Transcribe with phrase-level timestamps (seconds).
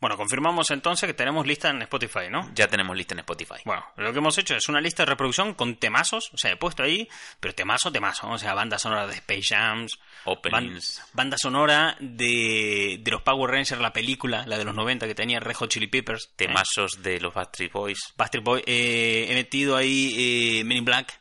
[0.00, 2.48] Bueno, confirmamos entonces que tenemos lista en Spotify, ¿no?
[2.54, 3.56] Ya tenemos lista en Spotify.
[3.64, 6.56] Bueno, lo que hemos hecho es una lista de reproducción con temazos, o sea, he
[6.56, 7.08] puesto ahí,
[7.40, 11.00] pero temazo, temazo, o sea, banda sonora de Space Jams, Openings.
[11.00, 15.14] ban- banda sonora de, de los Power Rangers, la película, la de los 90 que
[15.16, 16.26] tenía Red Hot Chili Peppers.
[16.26, 16.32] ¿eh?
[16.36, 17.98] Temazos de los Backstreet Boys.
[18.16, 20.14] Backstreet Boy, eh, he metido ahí
[20.60, 21.18] eh, Men in Black.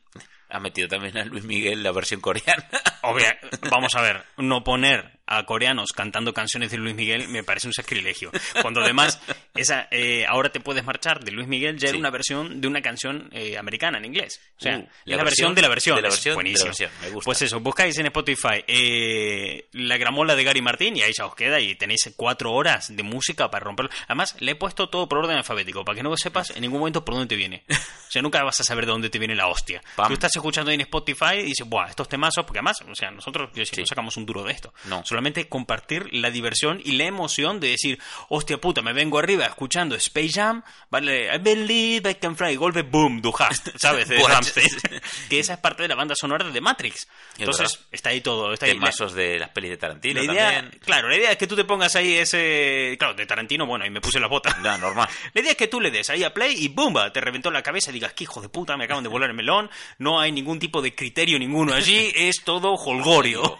[0.49, 2.69] Ha metido también a Luis Miguel la versión coreana.
[3.01, 3.37] Obvia,
[3.71, 7.73] vamos a ver, no poner a coreanos cantando canciones de Luis Miguel me parece un
[7.73, 8.31] sacrilegio.
[8.61, 9.19] Cuando además,
[9.55, 11.99] esa, eh, ahora te puedes marchar de Luis Miguel ya era Sí.
[11.99, 14.39] una versión de una canción eh, americana en inglés.
[14.57, 15.95] O sea, Uh, es la la, versión, versión de la versión.
[15.97, 16.65] de la versión de la buenísimo.
[16.67, 17.25] versión, me gusta.
[17.25, 21.35] Pues eso, buscáis en Spotify eh, la gramola de Gary Martín y ahí ya os
[21.35, 23.91] queda y tenéis cuatro horas de música para romperlo.
[24.07, 27.03] Además, le he puesto todo por orden alfabético, para que no sepas en ningún momento
[27.03, 27.63] por dónde te viene.
[27.69, 29.81] O sea, nunca vas a saber de dónde te viene la hostia.
[29.95, 30.07] Pam.
[30.07, 33.11] Tú estás escuchando ahí en Spotify y dices, buah, estos temazos, porque además, o sea,
[33.11, 33.81] nosotros Sí.
[33.81, 34.73] no sacamos un duro de esto.
[34.85, 35.03] No.
[35.17, 37.99] Solamente compartir la diversión y la emoción de decir,
[38.29, 42.83] hostia puta, me vengo arriba escuchando Space Jam, vale, I believe I can fly, golpe,
[42.83, 44.07] boom, du hast, ¿sabes?
[44.09, 44.17] De
[45.29, 47.07] que esa es parte de la banda sonora de Matrix.
[47.39, 48.53] Entonces, está ahí todo.
[48.53, 48.73] Está ahí.
[48.73, 50.79] Temazos de las pelis de Tarantino La idea, también.
[50.85, 53.89] claro, la idea es que tú te pongas ahí ese, claro, de Tarantino, bueno, ahí
[53.89, 54.55] me puse las botas.
[54.59, 55.09] No, normal.
[55.33, 57.11] La idea es que tú le des ahí a play y ¡bumba!
[57.11, 59.35] Te reventó la cabeza y digas, que hijo de puta, me acaban de volar el
[59.35, 59.71] melón.
[59.97, 63.57] No hay ningún tipo de criterio ninguno allí, es todo holgorio.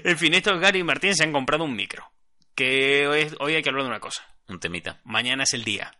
[0.04, 2.10] en fin, estos Gary y Martín se han comprado un micro.
[2.54, 4.24] Que hoy, hoy hay que hablar de una cosa.
[4.48, 5.00] Un temita.
[5.04, 5.92] Mañana es el día.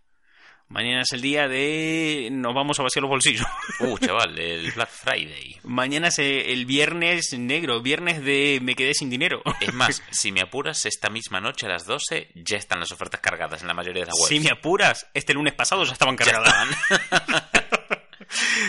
[0.69, 2.29] Mañana es el día de...
[2.33, 3.47] Nos vamos a vaciar los bolsillos.
[3.81, 5.59] Uh, chaval, el Black Friday.
[5.65, 9.43] Mañana es el viernes negro, viernes de me quedé sin dinero.
[9.61, 13.21] Es más, si me apuras, esta misma noche a las 12 ya están las ofertas
[13.21, 14.29] cargadas en la mayoría de las webs.
[14.29, 16.55] Si me apuras, este lunes pasado ya estaban Ya cargadas.
[16.91, 17.49] estaban.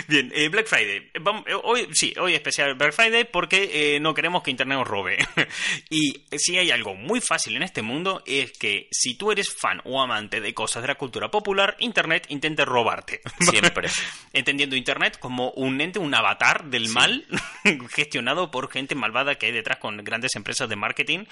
[0.08, 1.11] Bien, eh, Black Friday.
[1.16, 4.88] Vam- eh, hoy, sí, hoy especial Black Friday porque eh, no queremos que Internet os
[4.88, 5.17] robe.
[5.89, 9.81] y si hay algo muy fácil en este mundo es que si tú eres fan
[9.86, 13.22] o amante de cosas de la cultura popular, Internet intente robarte.
[13.39, 13.89] Siempre.
[14.33, 16.94] Entendiendo Internet como un ente, un avatar del Sí.
[16.94, 17.25] mal
[17.91, 21.25] gestionado por gente malvada que hay detrás con grandes empresas de marketing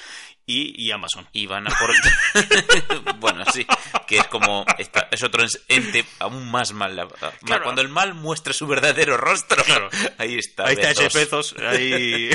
[0.45, 1.27] y, y Amazon.
[1.31, 3.15] Y van a por...
[3.19, 3.65] bueno, sí,
[4.07, 4.65] que es como...
[4.77, 7.07] esta- es otro ente aún más mal.
[7.45, 7.63] Claro.
[7.63, 9.89] Cuando el mal muestra su verdadero rostro, Claro.
[10.17, 10.65] ahí está.
[10.65, 10.93] Ahí está.
[11.01, 12.29] Jeff Bezos, ahí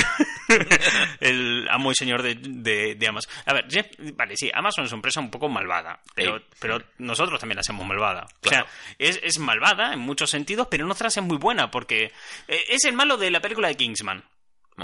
[1.21, 3.33] el amo y señor de, de- de Amazon.
[3.47, 6.45] A ver, Jeff, vale, sí, Amazon es una empresa un poco malvada, pero, Sí.
[6.61, 8.27] pero nosotros también la hacemos malvada.
[8.41, 8.65] Claro.
[8.65, 12.13] O sea, es, es malvada en muchos sentidos, pero en otras es muy buena, porque
[12.49, 14.25] eh, es el malo de la película de Kingsman.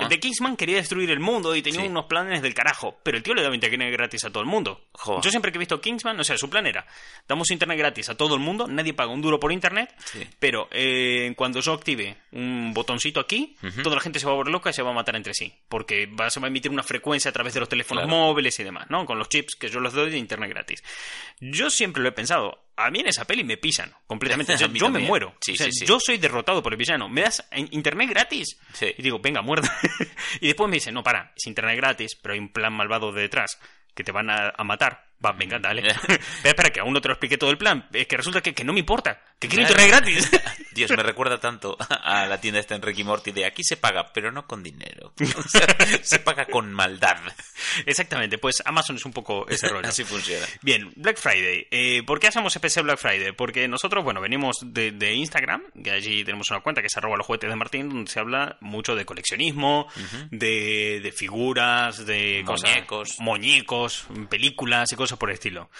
[0.00, 1.86] El de Kingsman quería destruir el mundo y tenía Sí.
[1.86, 4.86] unos planes del carajo, pero el tío le daba internet gratis a todo el mundo.
[5.22, 6.86] Yo siempre que he visto Kingsman, o sea, su plan era,
[7.28, 10.26] damos internet gratis a todo el mundo, nadie paga un duro por internet, Sí.
[10.38, 14.52] pero eh, cuando yo active un botoncito aquí, toda la gente se va a volver
[14.52, 16.82] loca y se va a matar entre sí, porque va, se va a emitir una
[16.82, 18.16] frecuencia a través de los teléfonos Claro.
[18.16, 19.06] móviles y demás, ¿no?
[19.06, 20.82] Con los chips que yo les doy de internet gratis.
[21.40, 22.63] Yo siempre lo he pensado.
[22.76, 24.56] A mí en esa peli me pisan completamente.
[24.74, 25.34] Yo, me muero.
[25.40, 25.86] Sí, O sea, sí, sí.
[25.86, 27.08] Yo soy derrotado por el villano.
[27.08, 28.58] ¿Me das internet gratis?
[28.96, 29.72] Y digo, venga, muerda.
[30.40, 33.22] y después me dicen, no, para, es internet gratis, pero hay un plan malvado de
[33.22, 33.58] detrás
[33.94, 35.12] que te van a, a matar.
[35.24, 35.86] Va, venga, dale.
[35.88, 37.88] espera, espera, que aún no te lo expliqué todo el plan.
[37.92, 39.20] Es que resulta que, que no me importa.
[39.38, 40.30] Que quiero internet gratis.
[40.74, 44.12] Dios, me recuerda tanto a la tienda esta en Ricky Morty de aquí se paga,
[44.12, 45.12] pero no con dinero.
[45.36, 45.66] O sea,
[46.02, 47.16] se paga con maldad.
[47.86, 49.88] Exactamente, pues Amazon es un poco ese rollo.
[49.88, 50.46] Así funciona.
[50.62, 51.66] Bien, Black Friday.
[51.70, 53.32] Eh, ¿Por qué hacemos especial Black Friday?
[53.32, 57.16] Porque nosotros, bueno, venimos de, de Instagram, que allí tenemos una cuenta que es arroba
[57.16, 59.88] los juguetes de Martín, donde se habla mucho de coleccionismo,
[60.30, 63.20] de, de figuras, de cosas- Muñecos.
[63.20, 65.70] muñecos, películas y cosas por el estilo.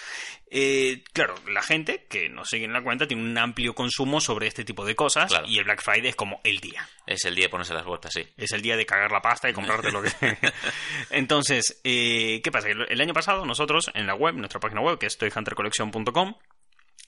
[0.49, 4.47] Eh, claro, la gente que nos sigue en la cuenta tiene un amplio consumo sobre
[4.47, 5.45] este tipo de cosas Claro.
[5.47, 6.87] y el Black Friday es como el día.
[7.07, 8.27] Es el día de ponerse las botas, sí.
[8.37, 10.11] Es el día de cagar la pasta y comprarte lo que...
[11.09, 12.67] Entonces, eh, ¿qué pasa?
[12.69, 16.35] El año pasado nosotros en la web, nuestra página web, que es toyhuntercollection.com,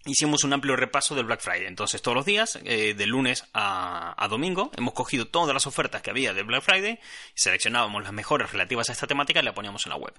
[0.06, 1.66] hicimos un amplio repaso del Black Friday.
[1.68, 6.02] Entonces, todos los días, eh, de lunes a, a domingo, hemos cogido todas las ofertas
[6.02, 7.00] que había del Black Friday,
[7.36, 10.14] seleccionábamos las mejores relativas a esta temática y las poníamos en la web.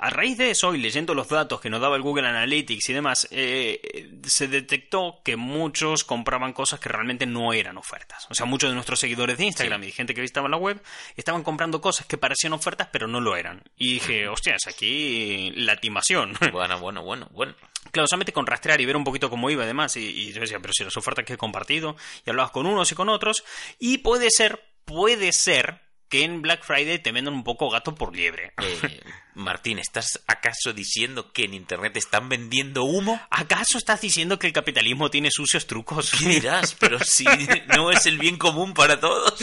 [0.00, 2.92] A raíz de eso, y leyendo los datos que nos daba el Google Analytics y
[2.92, 8.28] demás, eh, se detectó que muchos compraban cosas que realmente no eran ofertas.
[8.30, 10.80] O sea, muchos de nuestros seguidores de Instagram y gente que visitaba la web
[11.16, 13.64] estaban comprando cosas que parecían ofertas pero no lo eran.
[13.76, 16.34] Y dije, hostias, aquí la timación.
[16.58, 17.54] Bueno, bueno, bueno, bueno.
[17.92, 19.96] Claro, solamente con rastrear y ver un poquito cómo iba además.
[19.96, 21.94] Y, y yo decía, pero si las ofertas que he compartido,
[22.24, 23.44] y hablabas con unos y con otros,
[23.78, 28.14] y puede ser, puede ser que en Black Friday te vendan un poco gato por
[28.16, 28.52] liebre.
[28.62, 29.00] Eh,
[29.38, 33.20] Martín, ¿estás acaso diciendo que en Internet están vendiendo humo?
[33.30, 36.10] ¿Acaso estás diciendo que el capitalismo tiene sucios trucos?
[36.10, 36.74] ¿Qué dirás?
[36.74, 37.24] Pero si
[37.76, 39.34] no es el bien común para todos.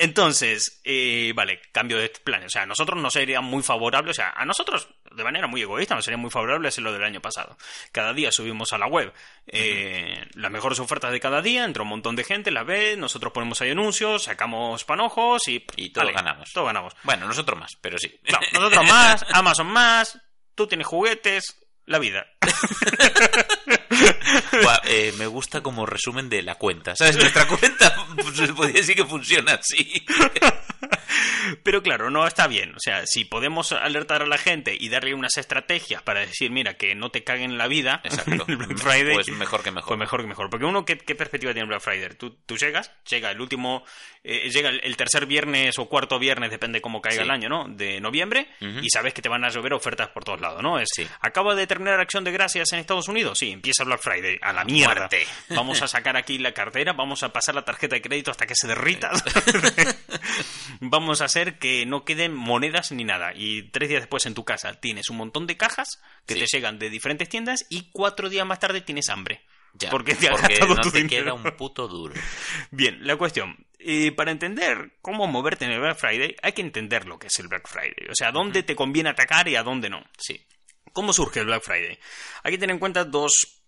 [0.00, 2.42] Entonces, eh, vale, cambio de plan.
[2.44, 5.60] O sea, a nosotros nos sería muy favorable, o sea, a nosotros, de manera muy
[5.60, 7.56] egoísta, nos sería muy favorable hacer lo del año pasado.
[7.92, 9.12] Cada día subimos a la web
[9.46, 13.32] eh, las mejores ofertas de cada día, entra un montón de gente, las ve, nosotros
[13.32, 15.64] ponemos ahí anuncios, sacamos panojos y...
[15.76, 16.50] Y todos vale, ganamos.
[16.50, 16.96] Todos ganamos.
[17.02, 18.18] Bueno, nosotros más, pero sí.
[18.32, 20.18] No, nosotros más, Amazon más,
[20.54, 21.56] tú tienes juguetes,
[21.86, 22.26] la vida.
[24.62, 26.94] Buah, eh, me gusta como resumen de la cuenta.
[26.96, 27.16] ¿Sabes?
[27.18, 30.04] Nuestra cuenta, pues, se podría decir que funciona así.
[31.62, 32.74] Pero claro, no está bien.
[32.76, 36.74] O sea, si podemos alertar a la gente y darle unas estrategias para decir, mira,
[36.74, 38.44] que no te caguen la vida, Exacto.
[38.46, 39.88] el Black Friday, Pues mejor que mejor.
[39.88, 40.50] Pues mejor que mejor.
[40.50, 42.10] Porque uno, ¿qué, qué perspectiva tiene el Black Friday?
[42.16, 43.84] Tú, tú llegas, llega el último,
[44.22, 47.24] eh, llega el, tercer viernes o cuarto viernes, depende cómo caiga Sí.
[47.24, 47.66] el año, ¿no?
[47.68, 50.78] De noviembre, y sabes que te van a llover ofertas por todos lados, ¿no?
[50.78, 51.06] Es, Sí.
[51.20, 53.38] ¿Acaba de terminar Acción de Gracias en Estados Unidos?
[53.38, 54.38] Sí, empieza Black Friday.
[54.42, 54.94] A la mierda.
[54.94, 55.26] Muerte.
[55.50, 58.54] Vamos a sacar aquí la cartera, vamos a pasar la tarjeta de crédito hasta que
[58.54, 59.10] se derrita.
[60.80, 63.32] vamos a hacer que no queden monedas ni nada.
[63.34, 66.40] Y tres días después en tu casa tienes un montón de cajas que Sí.
[66.40, 69.42] te llegan de diferentes tiendas y cuatro días más tarde tienes hambre.
[69.74, 70.36] Ya, porque te no
[70.80, 71.08] te dinero.
[71.08, 72.14] queda un puto duro.
[72.72, 73.66] Bien, la cuestión.
[73.78, 77.38] eh, para entender cómo moverte en el Black Friday, hay que entender lo que es
[77.38, 78.08] el Black Friday.
[78.10, 80.02] O sea, dónde te conviene atacar y a dónde no.
[80.18, 80.44] Sí.
[80.92, 81.98] ¿Cómo surge el Black Friday?
[82.42, 83.59] Hay que tener en cuenta dos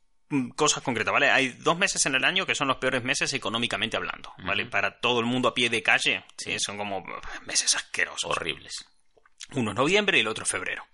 [0.57, 1.31] cosas concretas, ¿vale?
[1.31, 4.67] Hay dos meses en el año que son los peores meses económicamente hablando, ¿vale?
[4.67, 7.05] Para todo el mundo a pie de calle, sí, son como
[7.47, 8.31] meses asquerosos.
[8.31, 8.87] Horribles.
[9.55, 10.87] Uno es noviembre y el otro es febrero.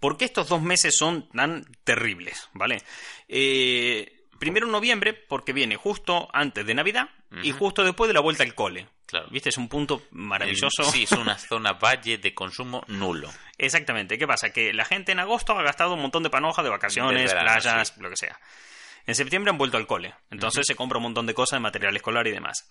[0.00, 2.48] ¿Por qué estos dos meses son tan terribles?
[2.54, 2.82] ¿Vale?
[3.28, 7.10] Eh, primero noviembre, porque viene justo antes de Navidad
[7.42, 8.88] y justo después de la vuelta al cole.
[9.06, 9.26] Claro.
[9.30, 9.48] ¿Viste?
[9.48, 10.84] Es un punto maravilloso.
[10.84, 13.30] Sí, es una zona valle de consumo nulo.
[13.56, 14.18] Exactamente.
[14.18, 14.50] ¿Qué pasa?
[14.50, 17.88] Que la gente en agosto ha gastado un montón de panoja de vacaciones, verano, playas,
[17.88, 18.00] sí.
[18.00, 18.38] lo que sea.
[19.08, 20.14] En septiembre han vuelto al cole.
[20.30, 22.68] Entonces se compra un montón de cosas de material escolar y demás.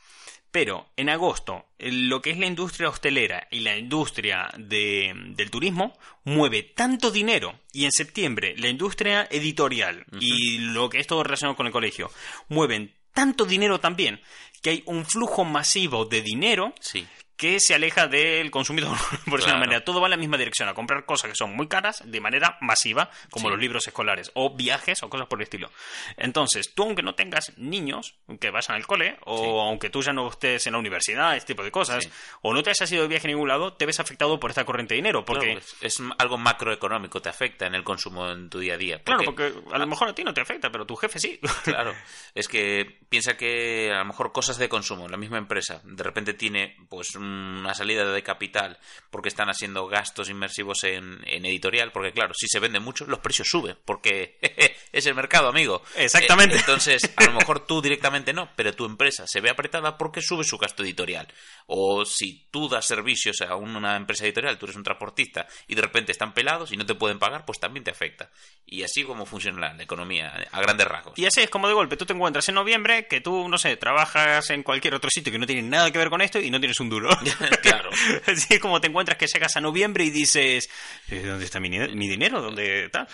[0.51, 5.49] Pero en agosto, eh, lo que es la industria hostelera y la industria de- del
[5.49, 7.59] turismo mueve tanto dinero.
[7.73, 12.11] Y en septiembre, la industria editorial y lo que es todo relacionado con el colegio
[12.49, 14.21] mueven tanto dinero también
[14.61, 17.07] que hay un flujo masivo de dinero Sí.
[17.37, 18.97] Que se aleja del consumidor,
[19.29, 19.59] por Claro.
[19.59, 19.83] manera.
[19.85, 22.57] Todo va en la misma dirección, a comprar cosas que son muy caras de manera
[22.61, 23.51] masiva, como Sí.
[23.51, 25.69] los libros escolares, o viajes, o cosas por el estilo.
[26.17, 29.43] Entonces, tú aunque no tengas niños que vayan al cole, o Sí.
[29.69, 32.09] aunque tú ya no estés en la universidad, este tipo de cosas, Sí.
[32.41, 34.65] o no te hayas ido de viaje a ningún lado, te ves afectado por esta
[34.65, 35.45] corriente de dinero, porque...
[35.53, 39.03] Claro, es, algo macroeconómico, te afecta en el consumo en tu día a día.
[39.03, 41.39] Claro, porque a lo mejor a ti no te afecta, pero tu jefe sí.
[41.63, 41.93] Claro,
[42.33, 46.33] es que piensa que a lo mejor cosas de consumo, la misma empresa, de repente
[46.33, 48.77] tiene pues una salida de capital
[49.09, 53.19] porque están haciendo gastos inmersivos en, en editorial, porque claro, si se vende mucho, los
[53.19, 54.38] precios suben, porque
[54.91, 55.81] es el mercado, amigo.
[55.95, 56.56] Exactamente.
[56.56, 60.21] Eh, entonces, a lo mejor tú directamente no, pero tu empresa se ve apretada porque
[60.21, 61.27] sube su gasto editorial.
[61.65, 65.81] O si tú das servicios a una empresa editorial, tú eres un transportista y de
[65.81, 68.30] repente están pelados y no te pueden pagar, pues también te afecta.
[68.65, 71.18] Y así como funciona la, la economía a grandes rasgos.
[71.18, 73.75] Y así es como de golpe tú te encuentras en noviembre que tú, no sé,
[73.77, 76.59] trabajas en cualquier otro sitio que no tiene nada que ver con esto y no
[76.59, 77.09] tienes un duro.
[77.61, 77.89] Claro.
[78.27, 80.69] Así es como te encuentras que llegas a noviembre y dices,
[81.09, 82.41] "Eh, ¿dónde está mi, dinero?
[82.41, 83.07] ¿Dónde está?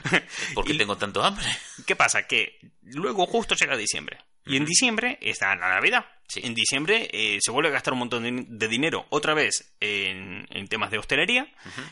[0.54, 1.46] ¿Por qué Y- tengo tanto hambre?
[1.86, 2.28] ¿Qué pasa?
[2.28, 4.18] Que luego justo llega diciembre.
[4.46, 6.06] Y en diciembre está la Navidad.
[6.26, 6.42] Sí.
[6.44, 10.48] En diciembre eh, se vuelve a gastar un montón de, de dinero otra vez en,
[10.50, 11.48] en temas de hostelería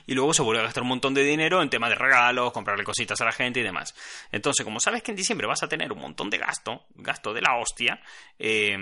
[0.07, 2.83] y luego se vuelve a gastar un montón de dinero en temas de regalos, comprarle
[2.83, 3.93] cositas a la gente y demás.
[4.31, 7.41] Entonces, como sabes que en diciembre vas a tener un montón de gasto, gasto de
[7.41, 8.01] la hostia,
[8.39, 8.75] eh,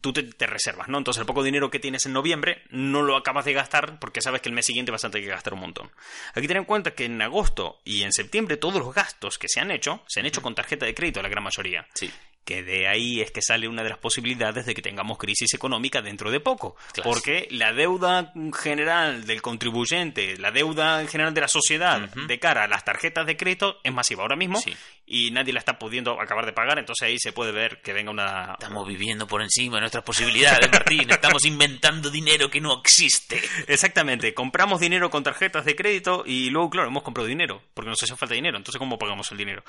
[0.00, 0.98] tú te, te reservas, ¿no?
[0.98, 4.40] Entonces el poco dinero que tienes en noviembre no lo acabas de gastar porque sabes
[4.40, 5.90] que el mes siguiente vas a tener que gastar un montón.
[6.34, 9.48] Hay que tener en cuenta que en agosto y en septiembre todos los gastos que
[9.48, 12.10] se han hecho, se han hecho con tarjeta de crédito la gran mayoría Sí.
[12.46, 16.00] Que de ahí es que sale una de las posibilidades de que tengamos crisis económica
[16.00, 16.76] dentro de poco.
[16.92, 17.10] Claro.
[17.10, 22.64] Porque la deuda general del contribuyente, la deuda en general de la sociedad de cara
[22.64, 24.74] a las tarjetas de crédito es masiva ahora mismo Sí.
[25.06, 28.12] y nadie la está pudiendo acabar de pagar, entonces ahí se puede ver que venga
[28.12, 28.52] una...
[28.52, 31.10] Estamos viviendo por encima de nuestras posibilidades, Martín.
[31.10, 33.42] Estamos inventando dinero que no existe.
[33.66, 38.00] Exactamente, compramos dinero con tarjetas de crédito y luego, claro, hemos comprado dinero, porque nos
[38.00, 39.64] hace falta dinero, entonces ¿cómo pagamos el dinero?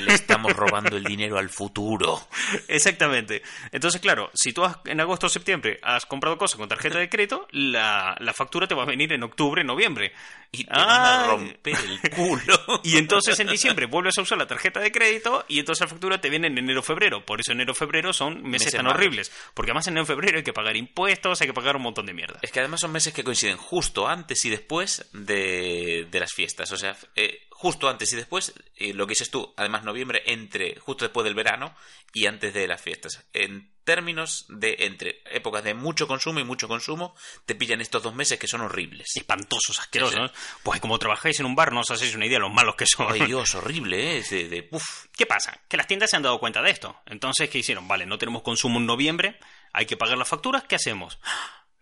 [0.00, 1.89] Le estamos robando el dinero al futuro.
[2.68, 3.42] Exactamente.
[3.72, 7.08] Entonces, claro, si tú has- en agosto o septiembre has comprado cosas con tarjeta de
[7.08, 10.12] crédito, la, la factura te va a venir en octubre, noviembre.
[10.52, 12.80] Y te van a romper el culo.
[12.82, 16.20] Y entonces en diciembre vuelves a usar la tarjeta de crédito y entonces la factura
[16.20, 17.24] te viene en enero-febrero.
[17.24, 18.98] Por eso enero-febrero son meses, Meses tan malos.
[18.98, 19.32] horribles.
[19.54, 22.40] Porque además en enero-febrero hay que pagar impuestos, hay que pagar un montón de mierda.
[22.42, 26.72] Es que además son meses que coinciden justo antes y después de, de las fiestas.
[26.72, 30.80] O sea, eh, justo antes y después, eh, lo que dices tú, además noviembre, entre
[30.80, 31.76] justo después del verano
[32.14, 33.22] y antes de las fiestas.
[33.34, 37.14] En términos de entre épocas de mucho consumo y mucho consumo,
[37.44, 39.08] te pillan estos dos meses que son horribles.
[39.14, 40.30] Espantosos, asquerosos.
[40.62, 42.86] Pues como trabajáis en un bar, no os hacéis una idea de lo malos que
[42.86, 43.12] son.
[43.12, 44.22] Ay Dios, horrible, ¿eh?
[44.30, 45.04] De, de- uf.
[45.14, 45.60] ¿Qué pasa?
[45.68, 46.96] Que las tiendas se han dado cuenta de esto.
[47.04, 47.86] Entonces, ¿qué hicieron?
[47.86, 49.38] Vale, no tenemos consumo en noviembre,
[49.74, 51.18] hay que pagar las facturas, ¿qué hacemos?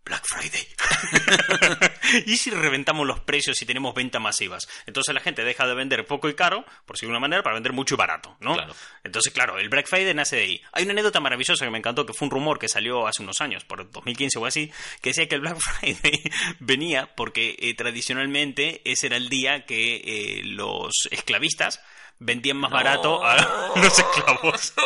[0.04, 0.66] Black Friday.
[2.26, 4.68] ¿Y si reventamos los precios y tenemos ventas masivas?
[4.86, 7.54] Entonces la gente deja de vender poco y caro, por decirlo de una manera, para
[7.54, 8.54] vender mucho y barato, ¿no?
[8.54, 8.74] Claro.
[9.04, 10.62] Entonces, claro, el Black Friday nace de ahí.
[10.72, 13.40] Hay una anécdota maravillosa que me encantó, que fue un rumor que salió hace unos
[13.40, 16.22] años, por 2015 o así, que decía que el Black Friday
[16.60, 21.80] venía porque eh, tradicionalmente ese era el día que eh, los esclavistas
[22.20, 24.72] vendían más barato a los esclavos.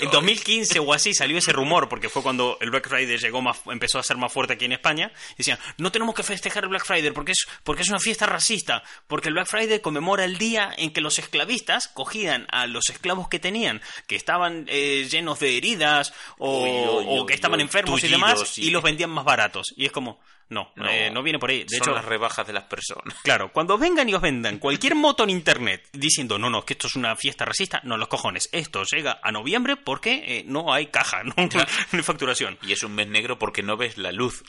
[0.00, 3.60] En 2015 o así salió ese rumor, porque fue cuando el Black Friday llegó más,
[3.66, 5.10] empezó a ser más fuerte aquí en España.
[5.38, 8.82] Decían, no tenemos que festejar el Black Friday porque es, porque es una fiesta racista,
[9.06, 13.28] porque el Black Friday conmemora el día en que los esclavistas cogían a los esclavos
[13.28, 17.60] que tenían, que estaban eh, llenos de heridas o, Uy, uy, o uy, que estaban
[17.60, 19.72] enfermos y demás, y los vendían más baratos.
[19.76, 21.64] Y es como, no, No, eh, no viene por ahí.
[21.64, 23.14] De son hecho, las rebajas de las personas.
[23.22, 26.86] Claro, cuando vengan y os vendan cualquier moto en internet diciendo, no, no, que esto
[26.86, 30.86] es una fiesta racista, no, los cojones, esto llega a noviembre porque eh, no hay
[30.86, 32.58] caja, no, no hay facturación.
[32.62, 34.44] Y es un mes negro porque no ves la luz.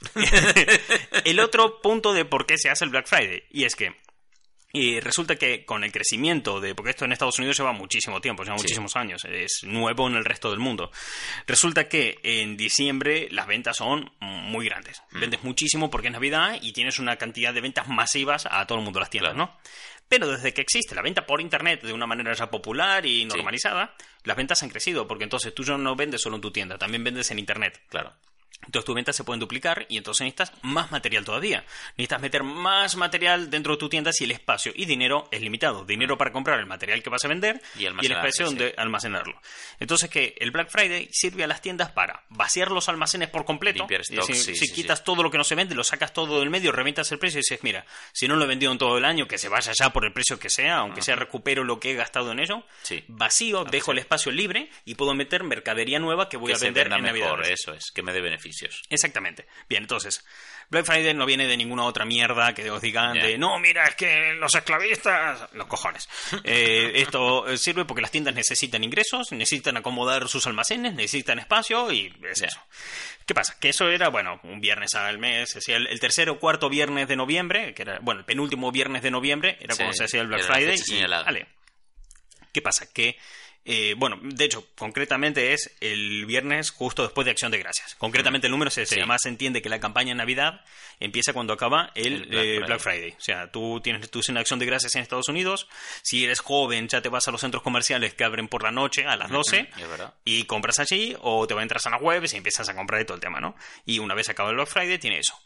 [1.25, 3.95] El otro punto de por qué se hace el Black Friday, y es que
[4.73, 6.75] y resulta que con el crecimiento de.
[6.75, 8.63] Porque esto en Estados Unidos lleva muchísimo tiempo, lleva Sí.
[8.63, 10.91] muchísimos años, es nuevo en el resto del mundo.
[11.47, 15.01] Resulta que en diciembre las ventas son muy grandes.
[15.11, 15.19] Mm.
[15.19, 18.83] Vendes muchísimo porque es Navidad y tienes una cantidad de ventas masivas a todo el
[18.83, 19.51] mundo de las tiendas, Claro.
[19.51, 19.59] ¿no?
[20.09, 23.93] Pero desde que existe la venta por internet de una manera ya popular y normalizada,
[24.23, 27.03] las ventas han crecido, porque entonces tú ya no vendes solo en tu tienda, también
[27.03, 27.81] vendes en internet.
[27.89, 28.13] Claro.
[28.65, 31.63] Entonces tus ventas se pueden duplicar y entonces necesitas más material todavía.
[31.91, 35.85] Necesitas meter más material dentro de tu tienda si el espacio y dinero es limitado.
[35.85, 38.55] Dinero para comprar el material que vas a vender Y y, el espacio sí.
[38.55, 39.39] donde almacenarlo.
[39.79, 43.79] Entonces que el Black Friday sirve a las tiendas para vaciar los almacenes por completo.
[43.79, 46.49] Limpiar sí, si sí, quitas todo lo que no se vende, lo sacas todo del
[46.49, 49.05] medio, reventas el precio y dices, mira, si no lo he vendido en todo el
[49.05, 51.91] año, que se vaya ya por el precio que sea, aunque sea recupero lo que
[51.91, 52.63] he gastado en ello.
[52.81, 53.03] Sí.
[53.07, 56.65] Vacío, dejo el espacio libre y puedo meter mercadería nueva que voy que a se
[56.65, 58.83] vender venda en mejor, eso es, que me dé beneficios.
[58.89, 59.45] Exactamente.
[59.69, 60.23] Bien, entonces,
[60.69, 63.95] Black Friday no viene de ninguna otra mierda que os digan de no, mira, es
[63.95, 65.49] que los esclavistas.
[65.53, 66.07] Los cojones.
[66.43, 71.91] Eh, esto eh, sirve porque las tiendas necesitan ingresos, necesitan acomodar sus almacenes, necesitan espacio
[71.91, 72.61] y es eso.
[73.25, 73.57] ¿Qué pasa?
[73.59, 76.69] Que eso era, bueno, un viernes al mes, se hacía el, el tercer o cuarto
[76.69, 80.05] viernes de noviembre, que era, bueno, el penúltimo viernes de noviembre, era Sí, cuando se
[80.05, 80.77] hacía el Black Friday.
[80.87, 81.47] y, vale.
[82.53, 82.87] ¿Qué pasa?
[82.93, 83.17] Que,
[83.69, 87.95] eh, bueno, de hecho, concretamente es el viernes justo después de Acción de Gracias.
[87.95, 88.85] Concretamente el número ese.
[88.85, 88.95] Sí.
[88.95, 90.61] Además se entiende que la campaña en Navidad
[91.01, 92.65] empieza cuando acaba el, El Black eh, Friday.
[92.65, 93.11] Black Friday.
[93.17, 95.67] O sea, tú tienes tu cena de Acción de Gracias en Estados Unidos.
[96.01, 99.05] Si eres joven, ya te vas a los centros comerciales que abren por la noche
[99.05, 100.13] a las 12 es verdad.
[100.23, 103.15] y compras allí o te entras a la web y empiezas a comprar y todo
[103.15, 103.53] el tema, ¿no?
[103.85, 105.37] Y una vez acaba el Black Friday tiene eso.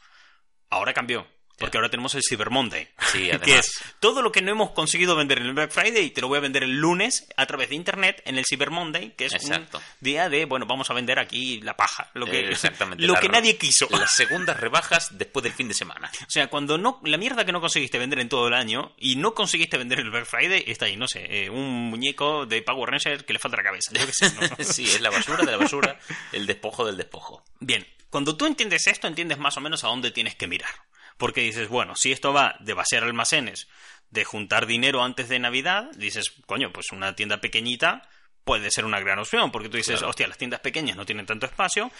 [0.69, 1.25] Ahora cambió.
[1.57, 2.87] Porque ahora tenemos el Cyber Monday.
[3.11, 3.65] Sí, que además.
[3.65, 6.37] es todo lo que no hemos conseguido vender en el Black Friday te lo voy
[6.37, 9.77] a vender el lunes a través de internet en el Cyber Monday, que es Exacto.
[9.77, 13.05] un día de, bueno, vamos a vender aquí la paja, lo que, exactamente.
[13.05, 13.87] lo que nadie quiso.
[13.91, 16.09] Las segundas rebajas después del fin de semana.
[16.31, 19.17] O sea, cuando no la mierda que no conseguiste vender en todo el año y
[19.17, 22.89] no conseguiste vender el Black Friday está ahí, no sé, eh, un muñeco de Power
[22.89, 23.91] Ranger que le falta la cabeza.
[23.93, 24.63] Yo qué sé, ¿no?
[24.63, 25.99] sí, es la basura de la basura,
[26.31, 27.43] el despojo del despojo.
[27.59, 30.71] Bien, cuando tú entiendes esto, entiendes más o menos a dónde tienes que mirar.
[31.17, 33.67] Porque dices, bueno, si esto va de vaciar almacenes,
[34.09, 38.09] de juntar dinero antes de Navidad, dices, coño, pues una tienda pequeñita
[38.43, 40.09] puede ser una gran opción, porque tú dices, Claro.
[40.09, 41.91] hostia, las tiendas pequeñas no tienen tanto espacio,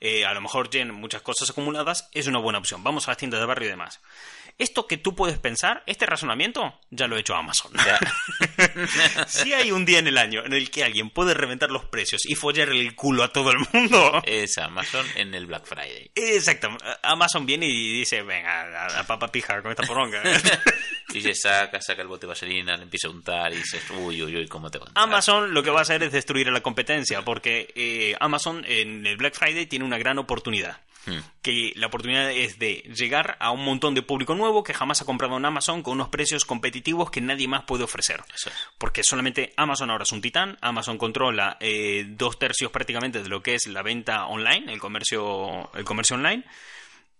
[0.00, 2.82] eh, a lo mejor tienen muchas cosas acumuladas, es una buena opción.
[2.82, 4.00] Vamos a las tiendas de barrio y demás.
[4.56, 7.72] Esto que tú puedes pensar, este razonamiento, ya lo ha hecho Amazon.
[7.84, 7.98] Ya.
[9.26, 12.26] si hay un día en el año en el que alguien puede reventar los precios
[12.26, 16.10] y follarle el culo a todo el mundo, Es Amazon en el Black Friday.
[16.14, 16.68] Exacto.
[17.02, 20.22] Amazon viene y dice, venga, a, a papa pija con esta poronga.
[21.12, 24.22] Y se saca, saca el bote de vaselina, le empieza a untar y dices, uy,
[24.22, 24.86] uy, uy, ¿cómo te va?
[24.94, 29.04] Amazon lo que va a hacer es destruir a la competencia, porque eh, Amazon en
[29.06, 30.80] el Black Friday tiene una gran oportunidad.
[31.06, 31.18] Hmm.
[31.40, 35.06] Que la oportunidad es de llegar a un montón de público nuevo que jamás ha
[35.06, 38.22] comprado en Amazon con unos precios competitivos que nadie más puede ofrecer.
[38.34, 38.50] Eso.
[38.76, 40.58] Porque solamente Amazon ahora es un titán.
[40.60, 45.70] Amazon controla eh, dos tercios prácticamente de lo que es la venta online, el comercio,
[45.74, 46.44] el comercio online.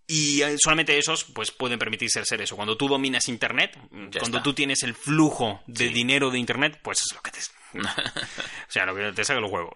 [0.06, 2.56] Y eh, solamente ellos pues pueden permitirse hacer eso.
[2.56, 3.74] Cuando tú dominas Internet,
[4.10, 4.42] Ya cuando está.
[4.42, 5.94] tú tienes el flujo de Sí.
[5.94, 7.38] dinero de Internet, pues es lo que te...
[7.74, 9.72] o sea, lo que te saca los huevos.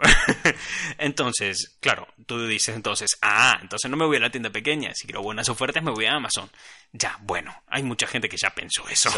[0.98, 4.92] entonces, claro, tú dices entonces, ah, entonces no me voy a la tienda pequeña.
[4.94, 6.50] Si quiero buenas ofertas, me voy a Amazon.
[6.92, 9.10] Ya, bueno, hay mucha gente que ya pensó eso.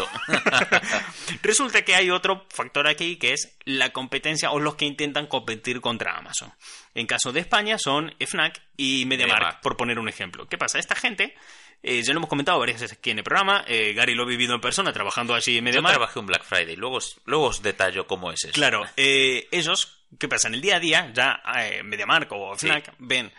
[1.43, 5.79] Resulta que hay otro factor aquí que es la competencia o los que intentan competir
[5.81, 6.51] contra Amazon.
[6.95, 10.47] En caso de España son FNAC y MediaMarkt, por poner un ejemplo.
[10.47, 10.79] ¿Qué pasa?
[10.79, 11.35] Esta gente,
[11.83, 14.25] eh, ya lo hemos comentado varias veces aquí en el programa, eh, Gary lo ha
[14.27, 15.97] vivido en persona trabajando allí en Yo MediaMarkt.
[15.97, 18.53] trabajé un Black Friday, luego, luego os detallo cómo es eso.
[18.53, 20.47] Claro, eh, ellos, ¿qué pasa?
[20.47, 23.31] En el día a día, ya eh, MediaMarkt o FNAC ven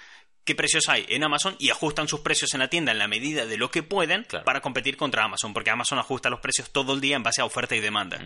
[0.49, 3.45] qué precios hay en Amazon y ajustan sus precios en la tienda en la medida
[3.45, 4.45] de lo que pueden Claro.
[4.47, 7.45] para competir contra Amazon, porque Amazon ajusta los precios todo el día en base a
[7.45, 8.19] oferta y demanda.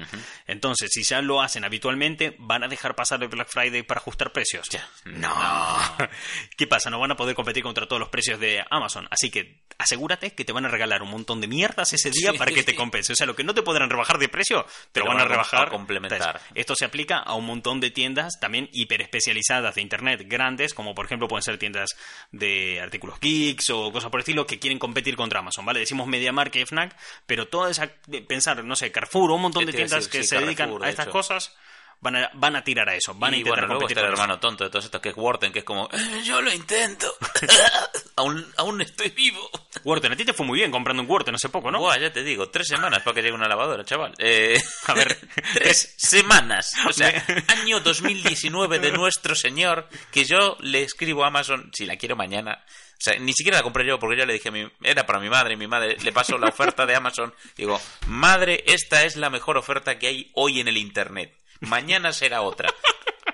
[0.46, 4.32] Entonces, si ya lo hacen habitualmente, ¿van a dejar pasar el Black Friday para ajustar
[4.32, 4.68] precios?
[4.68, 4.88] Ya.
[5.04, 5.34] No.
[6.56, 6.90] ¿Qué pasa?
[6.90, 9.08] No van a poder competir contra todos los precios de Amazon.
[9.10, 12.38] Así que asegúrate que te van a regalar un montón de mierdas ese día Sí.
[12.38, 13.12] para que te compense.
[13.12, 15.66] O sea, lo que no te podrán rebajar de precio, te lo van a rebajar.
[15.66, 16.40] a complementar.
[16.54, 21.06] Esto se aplica a un montón de tiendas también hiperespecializadas de Internet grandes, como por
[21.06, 21.90] ejemplo pueden ser tiendas
[22.30, 25.80] de artículos geeks o cosas por el estilo que quieren competir contra Amazon, ¿vale?
[25.80, 27.90] Decimos MediaMarkt y FNAC, pero toda esa,
[28.28, 30.10] pensar, no sé, Carrefour o un montón ¿Qué de tiendas decir?
[30.12, 31.12] que Sí, se dedican a estas hecho.
[31.12, 31.56] cosas
[32.02, 34.08] van a, van a tirar a eso, van a y intentar bueno, luego está el
[34.08, 37.14] hermano tonto de todos estos, que es Wharton, que es como, "Eh, yo lo intento.
[38.16, 39.48] aún, aún estoy vivo.
[39.84, 41.78] Wharton, a ti te fue muy bien comprando un Wharton hace poco, ¿no?
[41.78, 44.12] Buah, ya te digo, tres semanas para que llegue una lavadora, chaval.
[44.18, 45.16] Eh, A ver.
[45.54, 46.72] tres semanas.
[46.88, 51.96] O sea, año 2019 de nuestro señor, que yo le escribo a Amazon, si la
[51.96, 52.64] quiero mañana.
[52.66, 55.18] O sea, ni siquiera la compré yo porque yo le dije a mi, era para
[55.18, 57.34] mi madre, y mi madre le pasó la oferta de Amazon.
[57.56, 61.36] Digo, madre, esta es la mejor oferta que hay hoy en el Internet.
[61.62, 62.72] Mañana será otra.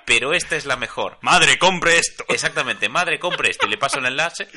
[0.04, 1.18] Pero esta es la mejor.
[1.20, 2.24] Madre, compre esto.
[2.28, 4.48] Exactamente, madre, compre esto y le paso el enlace.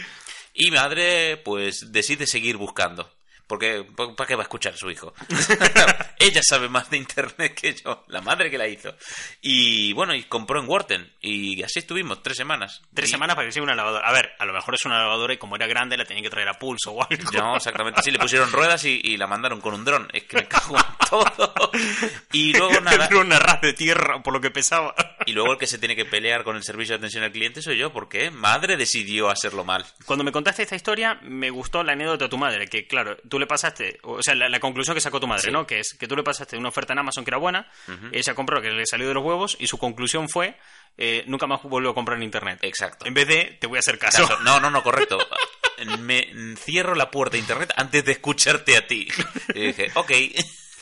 [0.54, 3.12] Y madre, pues decide seguir buscando.
[3.52, 3.84] Porque,
[4.16, 5.14] ¿para qué va a escuchar a su hijo?
[6.20, 8.96] Ella sabe más de internet que yo, la madre que la hizo.
[9.42, 11.12] Y bueno, y compró en Wharton.
[11.20, 12.82] Y así estuvimos, tres semanas.
[12.94, 14.08] Tres Y- semanas para que sea una lavadora.
[14.08, 16.30] A ver, a lo mejor es una lavadora y como era grande la tenían que
[16.30, 17.32] traer a pulso o algo.
[17.34, 18.02] No, exactamente.
[18.02, 20.08] Sí, le pusieron ruedas y, y la mandaron con un dron.
[20.14, 21.54] Es que me cago en todo.
[22.32, 23.08] Y luego nada.
[23.08, 24.96] Era una ras de tierra por lo que pesaba.
[25.32, 27.62] Y luego el que se tiene que pelear con el servicio de atención al cliente
[27.62, 27.92] soy yo.
[27.94, 29.86] porque Madre decidió hacerlo mal.
[30.06, 33.40] Cuando me contaste esta historia, me gustó la anécdota de tu madre, que claro, tú
[33.40, 35.52] le pasaste, o sea, la, la conclusión que sacó tu madre, Sí.
[35.52, 35.66] ¿no?
[35.66, 37.70] Que es que tú le pasaste una oferta en Amazon que era buena,
[38.12, 40.58] ella compró que le salió de los huevos y su conclusión fue,
[40.98, 42.60] eh, nunca más vuelvo a comprar en Internet.
[42.62, 43.06] Exacto.
[43.06, 44.28] En vez de, te voy a hacer caso.
[44.28, 45.18] Caso- No, no, no, correcto.
[46.00, 46.28] Me
[46.58, 49.08] cierro la puerta de internet antes de escucharte a ti.
[49.56, 50.12] Y dije, ok.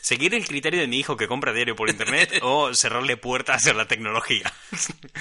[0.09, 3.73] Seguir el criterio de mi hijo que compra diario por Internet o cerrarle puertas a
[3.75, 4.51] la tecnología.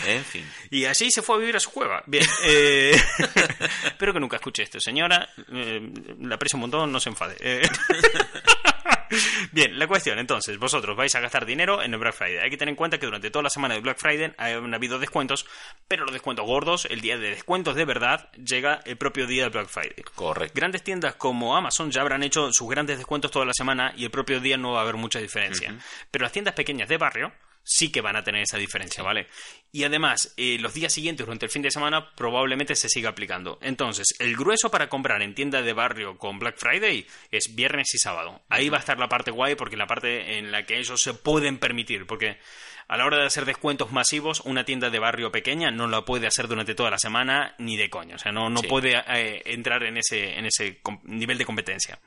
[0.06, 0.50] En fin.
[0.70, 2.02] Y así se fue a vivir a su cueva.
[2.06, 2.24] Bien.
[2.46, 2.98] eh,
[3.84, 5.28] espero que nunca escuche esto, señora.
[5.52, 7.36] Eh, la aprecio un montón, no se enfade.
[7.38, 7.68] Eh,
[9.52, 12.38] Bien, la cuestión, entonces, vosotros vais a gastar dinero en el Black Friday.
[12.38, 14.98] Hay que tener en cuenta que durante toda la semana de Black Friday han habido
[14.98, 15.46] descuentos,
[15.86, 19.50] pero los descuentos gordos, el día de descuentos de verdad, llega el propio día de
[19.50, 20.04] Black Friday.
[20.14, 20.54] Correcto.
[20.54, 24.10] Grandes tiendas como Amazon ya habrán hecho sus grandes descuentos toda la semana y el
[24.10, 25.74] propio día no va a haber mucha diferencia.
[26.10, 27.32] Pero las tiendas pequeñas de barrio
[27.70, 29.26] sí que van a tener esa diferencia, ¿vale?
[29.70, 33.58] Y además, eh, los días siguientes durante el fin de semana probablemente se siga aplicando.
[33.60, 37.98] Entonces, el grueso para comprar en tienda de barrio con Black Friday es viernes y
[37.98, 38.40] sábado.
[38.48, 41.12] Ahí va a estar la parte guay porque la parte en la que ellos se
[41.12, 42.38] pueden permitir, porque
[42.88, 46.26] a la hora de hacer descuentos masivos, una tienda de barrio pequeña no la puede
[46.26, 48.16] hacer durante toda la semana ni de coño.
[48.16, 48.66] O sea, no, no Sí.
[48.68, 51.98] puede eh, entrar en ese, en ese nivel de competencia.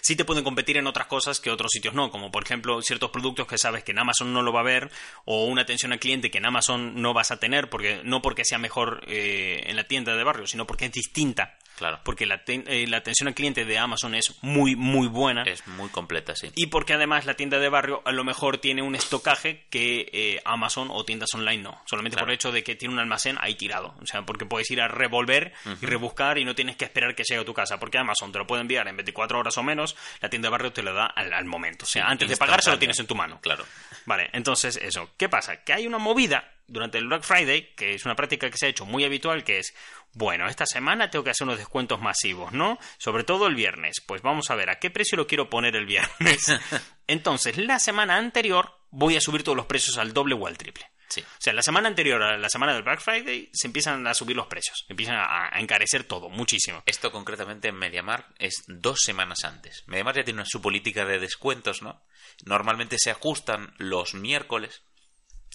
[0.00, 3.10] Sí te pueden competir en otras cosas que otros sitios no, como por ejemplo ciertos
[3.10, 4.90] productos que sabes que en Amazon no lo va a ver
[5.24, 8.44] o una atención al cliente que en Amazon no vas a tener, porque no porque
[8.44, 11.56] sea mejor eh, en la tienda de barrio, sino porque es distinta.
[11.76, 12.00] Claro.
[12.04, 15.42] Porque la, eh, la atención al cliente de Amazon es muy, muy buena.
[15.42, 16.50] Es muy completa, sí.
[16.54, 20.40] Y porque además la tienda de barrio a lo mejor tiene un estocaje que eh,
[20.44, 21.82] Amazon o tiendas online no.
[21.86, 22.26] Solamente Claro.
[22.26, 23.94] por el hecho de que tiene un almacén ahí tirado.
[24.00, 27.24] O sea, porque puedes ir a revolver y rebuscar y no tienes que esperar que
[27.28, 27.78] llegue a tu casa.
[27.78, 30.72] Porque Amazon te lo puede enviar en 24 horas o menos, la tienda de barrio
[30.72, 31.84] te lo da al, al momento.
[31.84, 33.38] O sea, antes de pagar se lo tienes en tu mano.
[33.40, 33.64] Claro.
[34.06, 35.10] Vale, entonces eso.
[35.16, 35.62] ¿Qué pasa?
[35.62, 38.68] Que hay una movida durante el Black Friday, que es una práctica que se ha
[38.68, 39.72] hecho muy habitual, que es,
[40.16, 42.78] bueno, esta semana tengo que hacer unos descuentos masivos, ¿no?
[42.96, 44.00] Sobre todo el viernes.
[44.00, 46.46] Pues vamos a ver, ¿a qué precio lo quiero poner el viernes?
[47.06, 50.86] Entonces, la semana anterior voy a subir todos los precios al doble o al triple.
[51.08, 51.20] Sí.
[51.20, 54.36] O sea, la semana anterior a la semana del Black Friday se empiezan a subir
[54.36, 56.82] los precios, empiezan a, a encarecer todo, muchísimo.
[56.86, 59.84] Esto concretamente en MediaMarkt es dos semanas antes.
[59.86, 62.02] MediaMarkt ya tiene su política de descuentos, ¿no?
[62.46, 64.82] Normalmente se ajustan los miércoles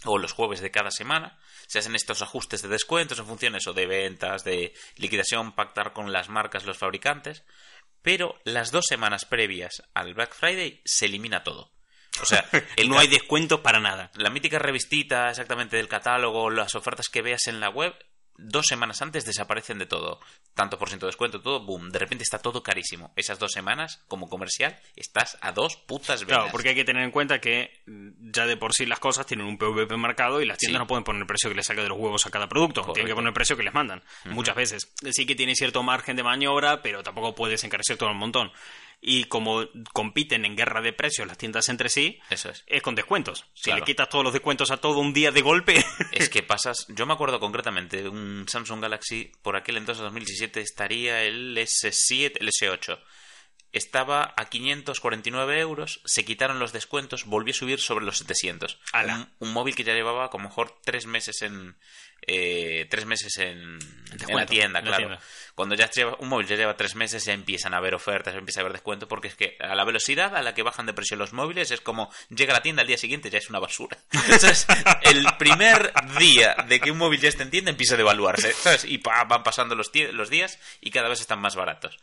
[0.05, 1.39] o los jueves de cada semana.
[1.71, 6.11] Se hacen estos ajustes de descuentos en funciones o de ventas, de liquidación, pactar con
[6.11, 7.45] las marcas, los fabricantes.
[8.01, 11.71] Pero las dos semanas previas al Black Friday se elimina todo.
[12.21, 12.43] O sea,
[12.75, 14.11] el no hay descuentos para nada.
[14.15, 17.95] la mítica revistita exactamente del catálogo, las ofertas que veas en la web,
[18.37, 20.19] dos semanas antes desaparecen de todo.
[20.53, 21.89] Tanto por ciento de descuento, todo, boom.
[21.91, 23.13] De repente está todo carísimo.
[23.15, 26.37] Esas dos semanas, como comercial, estás a dos putas velas.
[26.39, 29.25] Claro, porque hay que tener en cuenta que mm, ya de por sí las cosas
[29.25, 30.83] tienen un PVP marcado y las tiendas Sí.
[30.83, 32.81] no pueden poner el precio que les saca de los huevos a cada producto.
[32.93, 34.03] Tienen que poner el precio que les mandan.
[34.25, 34.91] Muchas veces.
[35.11, 38.51] Sí que tiene cierto margen de maniobra, pero tampoco puedes encarecer todo un montón.
[39.03, 42.63] Y como compiten en guerra de precios las tiendas entre sí, Eso es.
[42.67, 43.45] es con descuentos.
[43.55, 43.79] Si Claro.
[43.79, 45.73] le quitas todos los descuentos a todo un día de golpe.
[46.11, 51.23] Es que pasas, yo me acuerdo concretamente, un Samsung Galaxy, por aquel entonces 2017 estaría
[51.23, 52.99] el S7, el S8.
[53.73, 58.79] Estaba a 549 euros, se quitaron los descuentos, volvió a subir sobre los 700.
[58.91, 59.15] Ala.
[59.15, 61.75] Un, un móvil que ya llevaba como mejor tres meses en
[62.27, 63.79] eh, tres meses en,
[64.27, 64.97] en la tienda, en la claro.
[64.97, 65.19] tienda.
[65.55, 68.59] Cuando ya lleva, un móvil ya lleva tres meses ya empiezan a haber ofertas, empieza
[68.59, 71.17] a haber descuento, porque es que a la velocidad a la que bajan de precio
[71.17, 73.97] los móviles es como llega a la tienda al día siguiente ya es una basura.
[74.11, 74.67] Entonces,
[75.01, 78.85] el primer día de que un móvil ya esté en tienda empieza a devaluarse, ¿sabes?
[78.85, 81.97] Y pa, van pasando los, los días y cada vez están más baratos.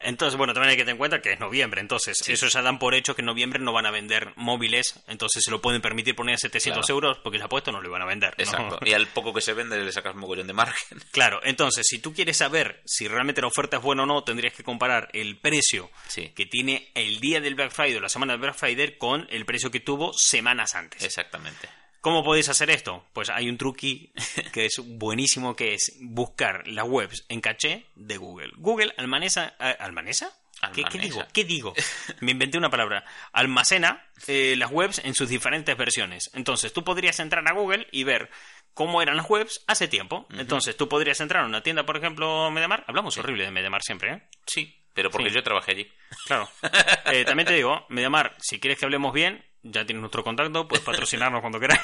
[0.00, 2.78] Entonces, bueno, también hay que tener en cuenta que es noviembre, entonces eso ya dan
[2.78, 6.14] por hecho que en noviembre no van a vender móviles, entonces se lo pueden permitir
[6.14, 6.94] poner a 700 Claro.
[6.94, 8.34] euros porque ya puesto no lo iban a vender.
[8.38, 8.44] ¿no?
[8.44, 8.78] Exacto.
[8.86, 10.98] Y al poco que se vende le sacas mogollón de margen.
[11.10, 14.54] Claro, entonces, si tú quieres saber si realmente la oferta es buena o no, tendrías
[14.54, 16.28] que comparar el precio Sí.
[16.34, 19.44] que tiene el día del Black Friday o la semana del Black Friday con el
[19.44, 21.02] precio que tuvo semanas antes.
[21.02, 21.68] Exactamente.
[22.00, 23.04] ¿Cómo podéis hacer esto?
[23.12, 24.12] Pues hay un truqui
[24.52, 28.52] que es buenísimo, que es buscar las webs en caché de Google.
[28.56, 29.54] Google almanesa...
[29.60, 30.32] eh, ¿Almanesa?
[30.72, 31.24] ¿Qué, digo?
[31.32, 31.72] ¿Qué digo?
[32.20, 33.04] Me inventé una palabra.
[33.32, 36.30] Almacena eh, las webs en sus diferentes versiones.
[36.34, 38.28] Entonces, tú podrías entrar a Google y ver
[38.74, 40.26] cómo eran las webs hace tiempo.
[40.32, 42.84] Entonces, tú podrías entrar a una tienda, por ejemplo, Mediamar.
[42.88, 44.22] Hablamos horrible de Mediamar siempre, ¿eh?
[44.46, 45.36] Sí, pero porque Sí.
[45.36, 45.92] yo trabajé allí.
[46.26, 46.48] Claro.
[47.12, 50.84] Eh, también te digo, Mediamar, si quieres que hablemos bien, ya tienes nuestro contacto, puedes
[50.84, 51.80] patrocinarnos cuando queráis.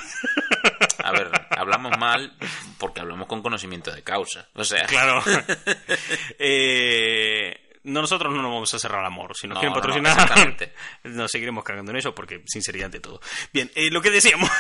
[1.05, 2.37] A ver, hablamos mal
[2.79, 4.48] porque hablamos con conocimiento de causa.
[4.55, 5.22] O sea, Claro.
[6.38, 9.37] Eh, no, nosotros no nos vamos a cerrar al amor.
[9.37, 10.72] Si nos No, quieren no, no, patrocinar, exactamente.
[11.05, 13.20] nos seguiremos cagando en eso porque sinceridad ante todo.
[13.53, 14.50] Bien, eh, lo que decíamos.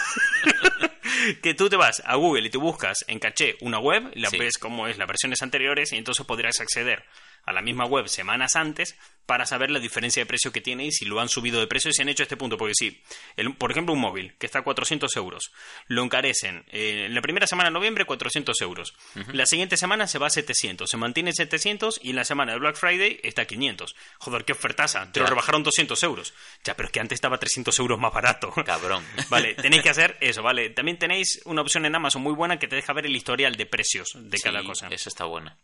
[1.42, 4.38] que tú te vas a Google y te buscas en caché una web, la Sí.
[4.38, 7.04] ves como es las versiones anteriores y entonces podrás acceder
[7.46, 10.92] a la misma web semanas antes para saber la diferencia de precio que tiene y
[10.92, 12.58] si lo han subido de precio y si han hecho este punto.
[12.58, 13.02] Porque si,
[13.36, 15.50] el- por ejemplo, un móvil que está a 400 euros,
[15.86, 18.92] lo encarecen eh, en la primera semana de noviembre 400 euros.
[19.32, 22.52] La siguiente semana se va a 700, se mantiene en 700 y en la semana
[22.52, 23.96] de Black Friday está a 500.
[24.18, 26.34] Joder, qué ofertaza, te lo rebajaron 200 euros.
[26.62, 28.52] Ya, pero es que antes estaba 300 euros más barato.
[28.66, 29.02] cabrón.
[29.30, 30.68] Vale, tenéis que hacer eso, vale.
[30.70, 33.64] También tenéis una opción en Amazon muy buena que te deja ver el historial de
[33.64, 34.88] precios de cada cosa.
[34.88, 35.56] Eso está bueno.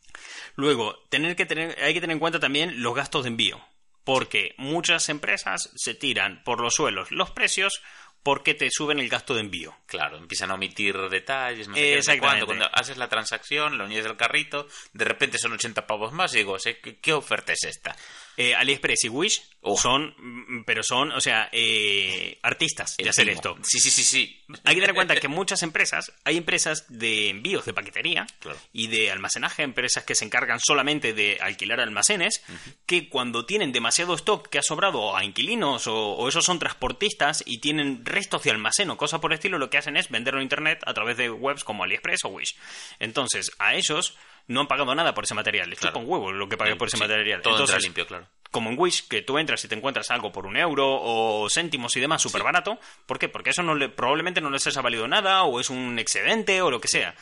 [0.56, 3.60] Luego, tener que tener, hay que tener en cuenta también los gastos de envío.
[4.04, 7.82] Porque muchas empresas se tiran por los suelos los precios
[8.22, 9.74] porque te suben el gasto de envío.
[9.86, 12.44] Claro, empiezan a omitir detalles, no sé Exactamente.
[12.44, 16.38] Cuando haces la transacción, lo unías del carrito, de repente son 80 pavos más y
[16.38, 17.96] digo, ¿qué, qué oferta es esta?
[18.36, 19.42] Eh, AliExpress y Wish
[19.76, 23.36] son, mm, pero son, o sea, eh, artistas de El hacer timo.
[23.36, 23.56] esto.
[23.62, 24.42] Sí, sí, sí, sí.
[24.64, 28.58] Hay que tener en cuenta que muchas empresas, hay empresas de envíos de paquetería Claro.
[28.72, 32.42] y de almacenaje, empresas que se encargan solamente de alquilar almacenes,
[32.86, 37.42] que cuando tienen demasiado stock que ha sobrado a inquilinos o, o esos son transportistas
[37.46, 40.40] y tienen restos de almacén o cosas por el estilo, lo que hacen es venderlo
[40.40, 42.56] en internet a través de webs como AliExpress o Wish.
[42.98, 44.16] Entonces, a ellos
[44.50, 45.92] no han pagado nada por ese material, les Claro.
[45.94, 47.40] chupa un huevo lo que pagué por ese Sí, material.
[47.42, 48.26] Todo Entonces, entra limpio, claro.
[48.50, 51.96] como en Wish, que tú entras y te encuentras algo por un euro o céntimos
[51.96, 52.78] y demás súper barato.
[53.06, 53.28] ¿Por qué?
[53.28, 56.70] Porque eso no le, probablemente no les haya valido nada o es un excedente o
[56.70, 57.14] lo que sea.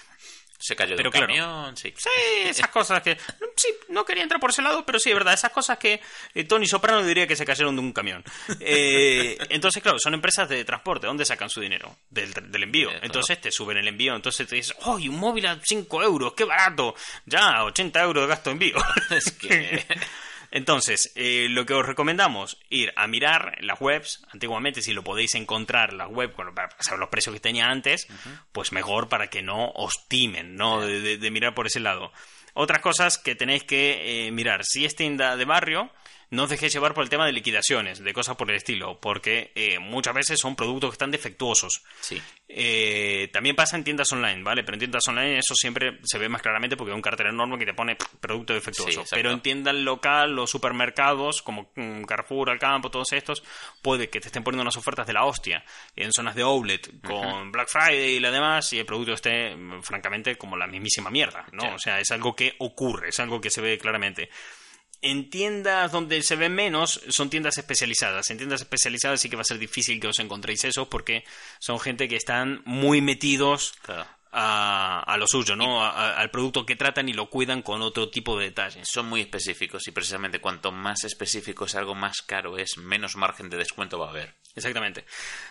[0.59, 1.27] Se cayó Pero del claro.
[1.29, 1.95] camión, sí.
[1.97, 3.17] Sí, esas cosas que...
[3.57, 5.33] Sí, no quería entrar por ese lado, pero sí, es verdad.
[5.35, 6.01] Esas cosas que
[6.35, 8.25] eh, Tony Soprano diría que se cayeron de un camión.
[8.61, 11.07] Eh, entonces, claro, son empresas de transporte.
[11.07, 11.97] ¿Dónde sacan su dinero?
[12.11, 12.91] Del, del envío.
[13.03, 14.17] Entonces te suben el envío.
[14.17, 16.35] Entonces te dices, ¡ay, un móvil a 5 euros!
[16.35, 16.95] ¡Qué barato!
[17.25, 18.77] Ya, 80 euros de gasto de envío.
[19.11, 19.87] Es que...
[20.51, 25.35] Entonces, eh, lo que os recomendamos, ir a mirar las webs, antiguamente si lo podéis
[25.35, 28.07] encontrar, las webs, para saber los precios que tenía antes,
[28.53, 30.81] pues mejor para que no os timen, ¿no?
[30.81, 32.13] De, de- de mirar por ese lado.
[32.55, 35.91] Otras cosas que tenéis que eh, mirar, si es tienda de barrio,
[36.31, 39.51] no os dejéis llevar por el tema de liquidaciones, de cosas por el estilo, porque
[39.55, 41.83] eh, muchas veces son productos que están defectuosos.
[42.01, 42.21] Sí.
[42.51, 44.63] Eh, también pasa en tiendas online, ¿vale?
[44.63, 47.59] Pero en tiendas online eso siempre se ve más claramente porque hay un cartel enorme
[47.59, 49.03] que te pone producto defectuoso.
[49.05, 49.11] Sí.
[49.11, 53.43] Pero en tiendas local, los supermercados, como mm, Carrefour, Alcampo, todos estos,
[53.81, 55.65] puede que te estén poniendo unas ofertas de la hostia
[55.97, 59.83] en zonas de outlet con Black Friday y lo demás y el producto esté, mm,
[59.83, 61.75] francamente, como la mismísima mierda, ¿no?
[61.75, 64.31] O sea, es algo que ocurre, es algo que se ve claramente.
[65.01, 68.31] En tiendas donde se ven menos son tiendas especializadas.
[68.31, 71.25] En tiendas especializadas sí que va a ser difícil que os encontréis eso porque
[71.61, 74.07] son gente que están muy metidos Claro.
[74.33, 75.85] a, a lo suyo, ¿no?
[75.85, 78.89] A- a- al producto que tratan y lo cuidan con otro tipo de detalles.
[78.93, 83.49] Son muy específicos y precisamente cuanto más específico es algo más caro es, menos margen
[83.51, 84.35] de descuento va a haber.
[84.57, 85.05] Exactamente.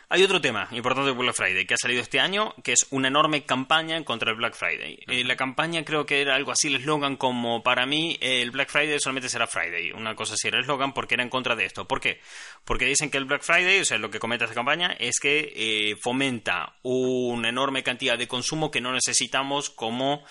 [0.09, 3.09] Hay otro tema importante de Black Friday que ha salido este año, que es una
[3.09, 4.99] enorme campaña contra el Black Friday.
[5.05, 8.51] Eh, la campaña creo que era algo así el eslogan como para mí eh, el
[8.51, 9.91] Black Friday solamente será Friday.
[9.91, 11.89] Una cosa así era el eslogan porque era en contra de esto.
[11.89, 12.21] ¿Por qué?
[12.63, 15.51] Porque dicen que el Black Friday, o sea, lo que comenta esta campaña es que
[15.53, 20.23] eh, fomenta una enorme cantidad de consumo que no necesitamos como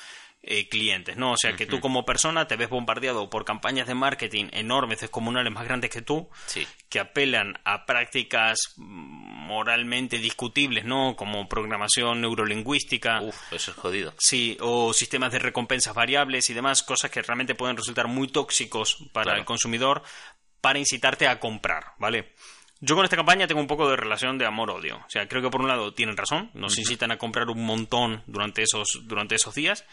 [0.47, 1.33] eh, clientes, ¿no?
[1.33, 5.53] O sea, que tú como persona te ves bombardeado por campañas de marketing enormes, descomunales,
[5.53, 6.67] más grandes que tú, Sí.
[6.89, 11.17] que apelan a prácticas moralmente discutibles, ¿no?
[11.17, 13.21] Como programación neurolingüística.
[13.23, 14.15] Uf, eso es jodido.
[14.19, 18.97] Sí, o sistemas de recompensas variables y demás, cosas que realmente pueden resultar muy tóxicos
[19.13, 19.39] para Claro.
[19.41, 20.03] el consumidor
[20.61, 22.33] para incitarte a comprar, ¿vale?
[22.81, 24.97] Yo con esta campaña tengo un poco de relación de amor-odio.
[24.99, 28.23] O sea, creo que por un lado tienen razón, nos incitan a comprar un montón
[28.27, 29.85] durante esos, durante esos días.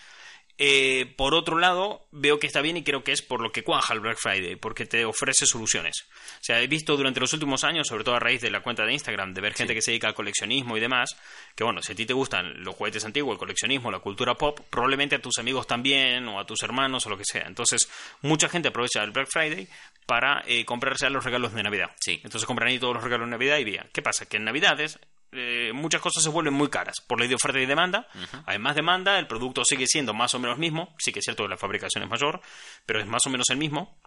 [0.57, 3.63] Eh, por otro lado, veo que está bien y creo que es por lo que
[3.63, 6.05] cuaja el Black Friday, porque te ofrece soluciones.
[6.35, 8.85] O sea, he visto durante los últimos años, sobre todo a raíz de la cuenta
[8.85, 11.17] de Instagram, de ver gente que se dedica al coleccionismo y demás,
[11.55, 14.59] que bueno, si a ti te gustan los juguetes antiguos, el coleccionismo, la cultura pop,
[14.69, 17.45] probablemente a tus amigos también, o a tus hermanos, o lo que sea.
[17.47, 17.89] Entonces,
[18.21, 19.67] mucha gente aprovecha el Black Friday
[20.05, 21.91] para eh, comprarse los regalos de Navidad.
[21.99, 22.19] Sí.
[22.23, 23.87] Entonces compran ahí todos los regalos de Navidad y vía.
[23.91, 24.25] ¿Qué pasa?
[24.25, 24.99] Que en Navidades
[25.35, 28.07] eh, muchas cosas se vuelven muy caras por ley de oferta y demanda.
[28.45, 30.95] Hay más demanda, el producto sigue siendo más o menos mismo.
[30.99, 32.41] Sí que es cierto que la fabricación es mayor,
[32.85, 33.99] pero es más o menos el mismo.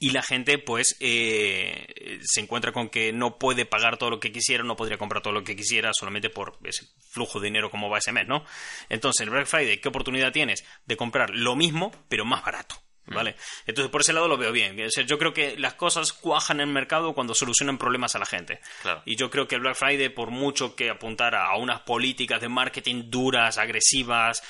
[0.00, 4.32] Y la gente, pues, eh, se encuentra con que no puede pagar todo lo que
[4.32, 7.88] quisiera, no podría comprar todo lo que quisiera solamente por ese flujo de dinero como
[7.88, 8.44] va ese mes, ¿no?
[8.88, 12.74] Entonces, en el Black Friday, ¿qué oportunidad tienes de comprar lo mismo, pero más barato?
[13.06, 13.36] ¿Vale?
[13.66, 14.80] Entonces, por ese lado lo veo bien.
[14.84, 18.18] O sea, yo creo que las cosas cuajan en el mercado cuando solucionan problemas a
[18.18, 18.60] la gente.
[18.82, 19.02] Claro.
[19.04, 22.48] Y yo creo que el Black Friday, por mucho que apuntara a unas políticas de
[22.48, 24.42] marketing duras, agresivas,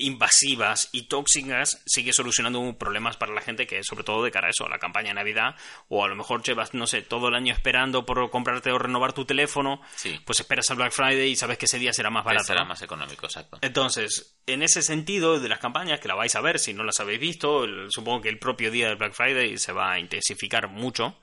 [0.00, 4.50] invasivas y tóxicas, sigue solucionando problemas para la gente que, sobre todo de cara a
[4.50, 5.54] eso, a la campaña de Navidad,
[5.88, 9.12] o a lo mejor llevas, no sé, todo el año esperando por comprarte o renovar
[9.12, 10.18] tu teléfono, Sí.
[10.24, 12.44] pues esperas al Black Friday y sabes que ese día será más barato.
[12.44, 12.68] será ¿no?
[12.70, 13.58] más económico, exacto.
[13.62, 17.00] Entonces, en ese sentido de las campañas, que la vais a ver si no las
[17.00, 20.68] habéis visto, el- supongo que el propio día del Black Friday se va a intensificar
[20.68, 21.16] mucho.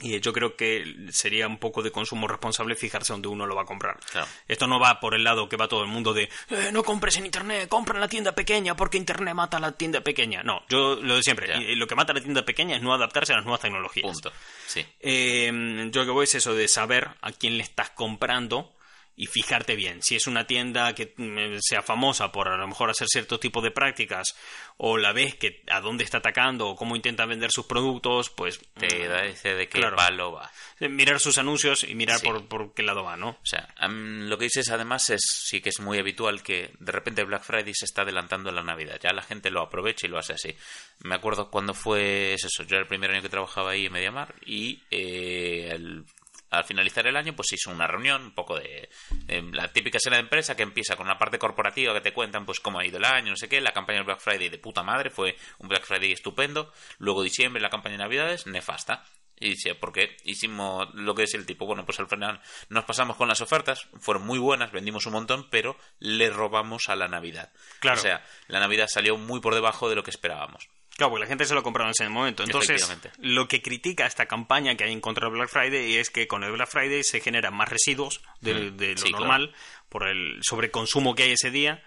[0.00, 3.62] Y yo creo que sería un poco de consumo responsable fijarse donde uno lo va
[3.62, 3.98] a comprar.
[4.10, 4.26] Claro.
[4.48, 7.16] Esto no va por el lado que va todo el mundo de "Eh, no compres
[7.18, 10.42] en internet, compra en la tienda pequeña porque internet mata a la tienda pequeña.
[10.42, 11.76] No, yo lo de siempre.
[11.76, 14.10] Lo que mata a la tienda pequeña es no adaptarse a las nuevas tecnologías.
[14.10, 14.32] Punto.
[14.66, 14.84] Sí.
[15.00, 18.72] Eh, yo lo que voy es eso de saber a quién le estás comprando
[19.22, 20.02] y fijarte bien.
[20.02, 23.60] Si es una tienda que mm, sea famosa por a lo mejor hacer cierto tipo
[23.60, 24.34] de prácticas
[24.78, 28.58] o la ves que a dónde está atacando o cómo intenta vender sus productos, pues
[28.78, 29.96] Te mm, da ese de qué claro.
[29.96, 30.50] palo va.
[30.80, 32.26] eh, mirar sus anuncios y mirar Sí.
[32.26, 33.28] por, por qué lado va, ¿no?
[33.30, 37.22] O sea, lo que dices además es sí que es muy habitual que de repente
[37.24, 38.98] Black Friday se está adelantando a la Navidad.
[39.02, 40.56] Ya la gente lo aprovecha y lo hace así.
[41.00, 42.62] Me acuerdo cuando fue es eso.
[42.62, 46.04] Yo era el primer año que trabajaba ahí en Mediamar y eh, el-
[46.50, 49.98] al finalizar el año pues se hizo una reunión, un poco de, de la típica
[49.98, 52.86] escena de empresa que empieza con una parte corporativa que te cuentan pues cómo ha
[52.86, 53.60] ido el año, no sé qué.
[53.60, 56.72] La campaña del Black Friday de puta madre fue un Black Friday estupendo.
[56.98, 59.04] Luego diciembre la campaña de Navidades nefasta.
[59.42, 63.16] Y decía, porque hicimos lo que es el tipo, bueno, pues al final nos pasamos
[63.16, 67.50] con las ofertas, fueron muy buenas, vendimos un montón, pero le robamos a la Navidad.
[67.78, 67.98] Claro.
[67.98, 70.68] O sea, la Navidad salió muy por debajo de lo que esperábamos.
[71.00, 72.42] Claro, porque la gente se lo compraron en ese momento.
[72.42, 72.86] Entonces,
[73.20, 76.44] lo que critica esta campaña que hay en contra del Black Friday es que con
[76.44, 79.20] el Black Friday se generan más residuos de, Mm, de lo sí, claro.
[79.20, 79.54] normal
[79.88, 81.82] por el sobreconsumo que hay ese día,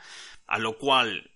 [0.48, 1.30] a lo cual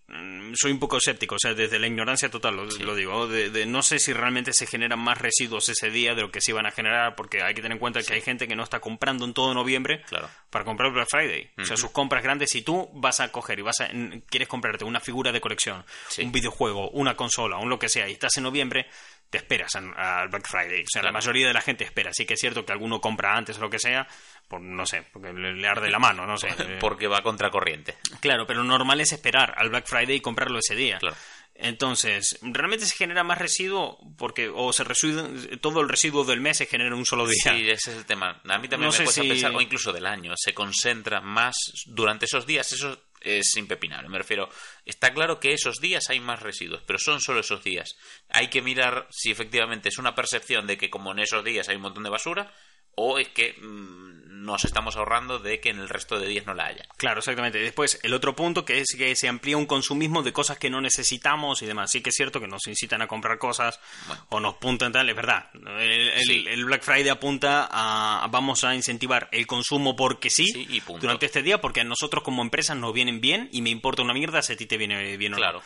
[0.54, 3.66] soy un poco escéptico, o sea, desde la ignorancia total lo, lo digo, de, de
[3.66, 6.66] no sé si realmente se generan más residuos ese día de lo que se iban
[6.66, 9.26] a generar, porque hay que tener en cuenta que hay gente que no está comprando
[9.26, 10.30] en todo noviembre Claro.
[10.50, 11.52] para comprar Black Friday.
[11.58, 13.90] O sea, sus compras grandes, si tú vas a coger y vas a,
[14.30, 16.22] quieres comprarte una figura de colección, Sí.
[16.24, 18.88] un videojuego, una consola, un lo que sea, y estás en noviembre,
[19.30, 20.84] te esperas al Black Friday.
[20.84, 22.12] O sea, la mayoría de la gente espera.
[22.14, 24.08] Sí que es cierto que alguno compra antes o lo que sea,
[24.48, 26.48] por, no sé, porque le, arde la mano, no sé.
[26.80, 27.96] Porque va contra corriente.
[28.20, 30.98] Claro, pero normal es esperar al Black Friday y comprarlo ese día.
[31.00, 31.16] Claro.
[31.60, 36.58] Entonces, realmente se genera más residuo porque o se residu- todo el residuo del mes
[36.58, 37.42] se genera en un solo día.
[37.54, 38.42] Sí, ese es el tema.
[38.48, 41.56] A mí también No me cuesta si- pensar, o incluso del año, se concentra más
[41.88, 44.08] durante esos días, eso es impepinable.
[44.08, 44.50] Me refiero,
[44.86, 47.96] está claro que esos días hay más residuos, pero son solo esos días.
[48.30, 51.78] Hay que mirar si efectivamente es una percepción de que como en esos días hay
[51.78, 52.54] un montón de basura,
[52.96, 54.17] o es que mm,
[54.48, 56.86] nos estamos ahorrando de que en el resto de días no la haya.
[56.98, 57.60] Claro, exactamente.
[57.60, 60.82] Después, el otro punto que es que se amplía un consumismo de cosas que no
[60.82, 61.92] necesitamos y demás.
[61.92, 64.26] Sí que es cierto que nos incitan a comprar cosas Bueno.
[64.30, 65.50] o nos puntan tal, es verdad.
[65.54, 66.46] El, el- Sí.
[66.48, 71.02] el Black Friday apunta a vamos a incentivar el consumo porque sí, Sí, y punto.
[71.02, 74.14] durante este día porque a nosotros como empresas nos vienen bien y me importa una
[74.14, 75.42] mierda si a ti te viene bien o no.
[75.42, 75.62] Claro.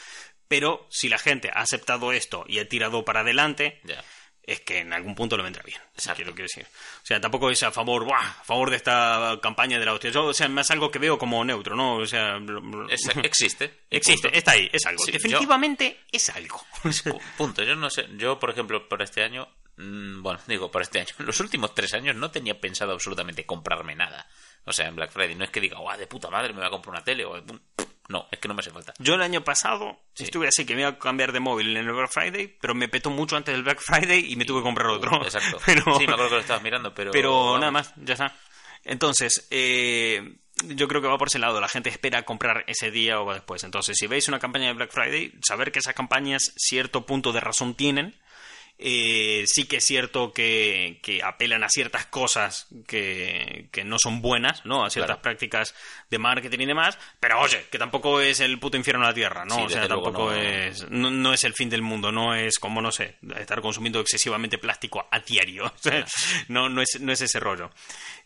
[0.47, 4.03] Pero si la gente ha aceptado esto y ha tirado para adelante, Ya.
[4.43, 5.79] Es que en algún punto le vendrá bien.
[5.93, 6.17] Exacto.
[6.17, 6.65] Quiero, quiero decir.
[6.65, 8.17] O sea, tampoco es a favor, ¡buah!
[8.19, 10.09] a favor de esta campaña de la hostia.
[10.09, 11.95] Yo, o sea, más algo que veo como neutro, ¿no?
[11.97, 13.81] O sea, lo- lo- Es- existe.
[13.89, 14.37] existe, punto.
[14.37, 15.03] está ahí, es algo.
[15.05, 16.59] Sí, Definitivamente es algo.
[16.83, 17.63] Pu- Punto.
[17.63, 18.07] Yo no sé.
[18.17, 19.47] Yo, por ejemplo, por este año.
[19.77, 21.13] mm, Bueno, digo, por este año.
[21.19, 24.27] Los últimos tres años no tenía pensado absolutamente comprarme nada.
[24.65, 25.35] O sea, en Black Friday.
[25.35, 27.25] No es que diga, guau, de puta madre, me voy a comprar una tele.
[27.25, 27.41] O,
[28.11, 28.93] no, es que no me hace falta.
[28.99, 30.25] Yo el año pasado Sí.
[30.25, 32.87] estuve así que me iba a cambiar de móvil en el Black Friday, pero me
[32.89, 35.11] petó mucho antes del Black Friday y me tuve que comprar otro.
[35.23, 35.57] Exacto.
[35.65, 37.11] Pero, Sí, me acuerdo que lo estabas mirando, pero.
[37.11, 37.59] pero vamos.
[37.59, 38.35] nada más, ya está.
[38.83, 41.59] Entonces, eh, yo creo que va por ese lado.
[41.61, 43.63] La gente espera comprar ese día o después.
[43.63, 47.39] Entonces, si veis una campaña de Black Friday, saber que esas campañas cierto punto de
[47.39, 48.15] razón tienen.
[48.83, 54.23] Eh, sí que es cierto que, que apelan a ciertas cosas que, que no son
[54.23, 54.83] buenas, ¿no?
[54.83, 55.21] A ciertas Claro.
[55.21, 55.75] prácticas
[56.11, 59.45] de marketing y demás, pero oye, que tampoco es el puto infierno de la tierra,
[59.45, 59.55] ¿no?
[59.55, 60.33] Sí, o sea, tampoco no.
[60.33, 64.01] es no, no es el fin del mundo, no es como, no sé, estar consumiendo
[64.01, 65.71] excesivamente plástico a diario.
[65.81, 66.05] O sea,
[66.49, 67.71] no, no, es, no es ese rollo.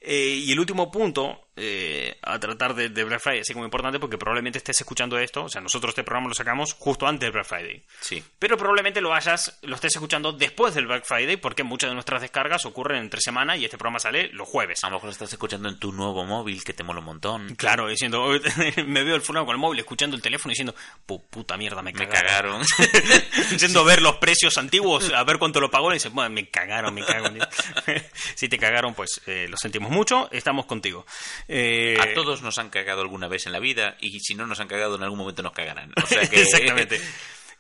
[0.02, 3.98] Eh, y el último punto eh, a tratar de, de Black Friday, así como importante,
[3.98, 7.32] porque probablemente estés escuchando esto, o sea, nosotros este programa lo sacamos justo antes del
[7.32, 7.82] Black Friday.
[8.02, 8.22] Sí.
[8.38, 12.22] Pero probablemente lo hayas, lo estés escuchando después del Black Friday, porque muchas de nuestras
[12.22, 14.84] descargas ocurren entre semana y este programa sale los jueves.
[14.84, 17.56] A lo mejor lo estás escuchando en tu nuevo móvil que te mola un montón.
[17.56, 18.28] Claro, diciendo,
[18.88, 20.74] me veo el fulano con el móvil escuchando el teléfono diciendo,
[21.08, 22.64] "Pu- puta mierda, me Me cagaron.
[22.64, 23.58] cagaron.
[23.60, 26.94] Yendo a ver los precios antiguos, a ver cuánto lo pagó, y dice, me cagaron,
[26.94, 27.28] me cago.
[28.36, 31.06] si te cagaron, pues eh, lo sentimos mucho, estamos contigo.
[31.48, 34.60] Eh, A todos nos han cagado alguna vez en la vida y si no nos
[34.60, 35.92] han cagado en algún momento nos cagarán.
[36.02, 36.42] O sea que...
[36.42, 37.00] Exactamente.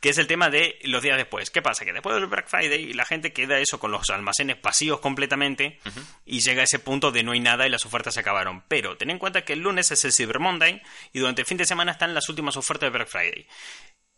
[0.05, 1.49] Que es el tema de los días después.
[1.49, 1.83] ¿Qué pasa?
[1.83, 5.79] Que después del Black Friday la gente queda eso con los almacenes vacíos completamente
[6.25, 8.63] y llega a ese punto de no hay nada y las ofertas se acabaron.
[8.67, 10.79] Pero ten en cuenta que el lunes es el Cyber Monday
[11.11, 13.47] y durante el fin de semana están las últimas ofertas de Black Friday.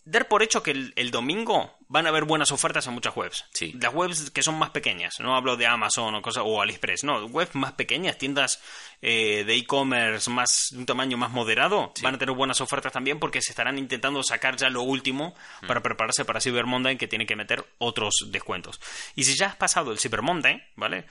[0.03, 3.45] Dar por hecho que el, el domingo van a haber buenas ofertas en muchas webs.
[3.53, 3.73] Sí.
[3.81, 7.25] Las webs que son más pequeñas, no hablo de Amazon o cosas o AliExpress, no,
[7.27, 8.61] webs más pequeñas, tiendas
[9.01, 13.19] eh, de e-commerce más de un tamaño más moderado, van a tener buenas ofertas también
[13.19, 15.67] porque se estarán intentando sacar ya lo último Mm.
[15.67, 18.79] para prepararse para Cyber Monday que tiene que meter otros descuentos.
[19.15, 21.05] Y si ya has pasado el Cyber Monday, ¿vale?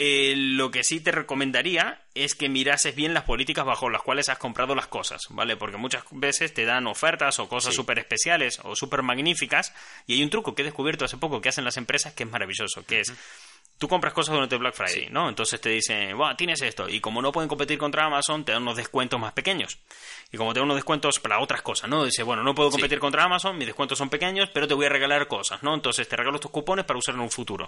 [0.00, 4.28] Eh, lo que sí te recomendaría es que mirases bien las políticas bajo las cuales
[4.28, 5.56] has comprado las cosas, ¿vale?
[5.56, 7.76] Porque muchas veces te dan ofertas o cosas Sí.
[7.76, 9.72] súper especiales o súper magníficas
[10.06, 12.30] y hay un truco que he descubierto hace poco que hacen las empresas que es
[12.30, 13.12] maravilloso, que es
[13.78, 15.28] tú compras cosas durante Black Friday, ¿no?
[15.28, 16.88] Entonces te dicen, "Buah, tienes esto.
[16.88, 19.78] Y como no pueden competir contra Amazon, te dan unos descuentos más pequeños.
[20.32, 22.04] Y como te dan unos descuentos para otras cosas, ¿no?
[22.04, 24.88] Dice, bueno, no puedo competir contra Amazon, mis descuentos son pequeños, pero te voy a
[24.88, 25.74] regalar cosas, ¿no?
[25.74, 27.66] Entonces te regalo estos cupones para usar en un futuro.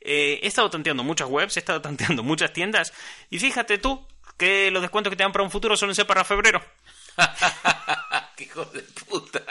[0.00, 2.92] Eh, he estado tanteando muchas webs, he estado tanteando muchas tiendas,
[3.30, 6.24] y fíjate tú que los descuentos que te dan para un futuro suelen ser para
[6.24, 6.62] febrero.
[8.36, 9.42] ¡Qué hijo de puta!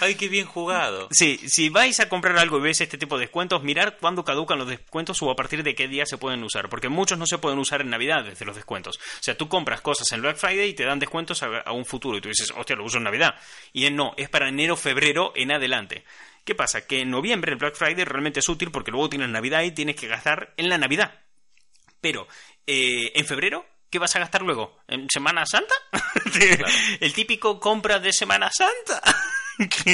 [0.00, 1.08] ¡Ay, qué bien jugado!
[1.10, 4.58] Sí, si vais a comprar algo y veis este tipo de descuentos, mirar cuándo caducan
[4.58, 7.38] los descuentos o a partir de qué día se pueden usar, porque muchos no se
[7.38, 8.96] pueden usar en Navidad desde los descuentos.
[8.98, 12.18] O sea, tú compras cosas en Black Friday y te dan descuentos a, un futuro
[12.18, 13.34] y tú dices, hostia, lo uso en Navidad.
[13.72, 16.04] Y no, es para enero, febrero en adelante.
[16.44, 16.86] ¿Qué pasa?
[16.86, 19.96] Que en noviembre el Black Friday realmente es útil porque luego tienes Navidad y tienes
[19.96, 21.20] que gastar en la Navidad.
[22.00, 22.26] Pero,
[22.66, 24.80] eh, en febrero, ¿qué vas a gastar luego?
[24.88, 25.74] ¿En Semana Santa?
[27.00, 29.00] El típico compra de Semana Santa.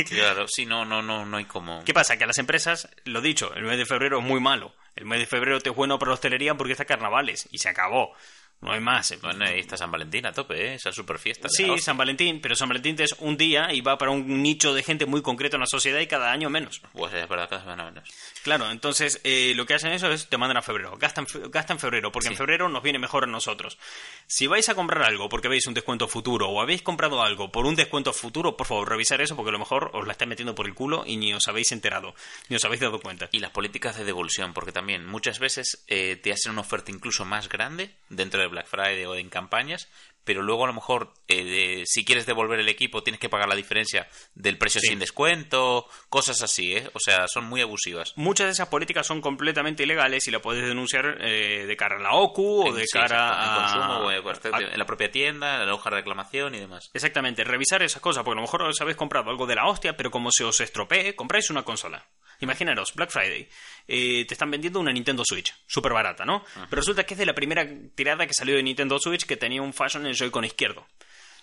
[0.09, 1.85] Claro, sí, no, no, no, no hay como...
[1.85, 2.17] ¿Qué pasa?
[2.17, 4.73] Que a las empresas, lo dicho, el mes de febrero es muy malo.
[4.95, 7.69] El mes de febrero te es bueno para la hostelería porque está carnavales y se
[7.69, 8.15] acabó.
[8.61, 9.15] No hay más.
[9.23, 10.75] Bueno, ahí está San Valentín a tope, ¿eh?
[10.75, 11.49] Esa super fiesta.
[11.49, 11.79] Sí.
[11.79, 15.07] San Valentín, pero San Valentín es un día y va para un nicho de gente
[15.07, 16.81] muy concreto en la sociedad y cada año menos.
[16.93, 18.09] Pues es verdad, cada semana menos.
[18.43, 20.97] Claro, entonces eh, lo que hacen eso es te mandan a febrero.
[20.99, 22.35] Gasta en, fe- gasta en febrero, porque Sí.
[22.35, 23.79] en febrero nos viene mejor a nosotros.
[24.27, 27.65] Si vais a comprar algo porque veis un descuento futuro o habéis comprado algo por
[27.65, 30.57] un descuento futuro, por favor, revisar eso porque a lo mejor os la está metiendo
[30.57, 32.13] por el culo y ni os habéis enterado,
[32.49, 33.29] ni os habéis dado cuenta.
[33.31, 37.25] Y las políticas de devolución, porque también muchas veces eh, te hacen una oferta incluso
[37.25, 39.89] más grande dentro de de Black Friday o en campañas,
[40.29, 43.55] pero luego a lo mejor eh, si quieres devolver el equipo tienes que pagar la
[43.55, 46.91] diferencia del precio sin descuento, cosas así, ¿eh?
[46.93, 48.13] O sea, son muy abusivas.
[48.17, 52.01] Muchas de esas políticas son completamente ilegales y la puedes denunciar eh, de cara a
[52.01, 53.59] la OCU o de cara a...
[53.59, 56.91] Consumo, en la propia tienda, en la hoja de reclamación y demás.
[56.93, 59.97] Exactamente, revisar esas cosas, porque a lo mejor os habéis comprado algo de la hostia,
[59.97, 62.07] pero como se os estropee, compráis una consola.
[62.41, 63.49] Imaginaros, Black Friday,
[63.87, 66.45] eh, te están vendiendo una Nintendo Switch, súper barata, ¿no?
[66.55, 69.61] Pero resulta que es de la primera tirada que salió de Nintendo Switch que tenía
[69.61, 70.87] un fashion en el Joy-Con izquierdo.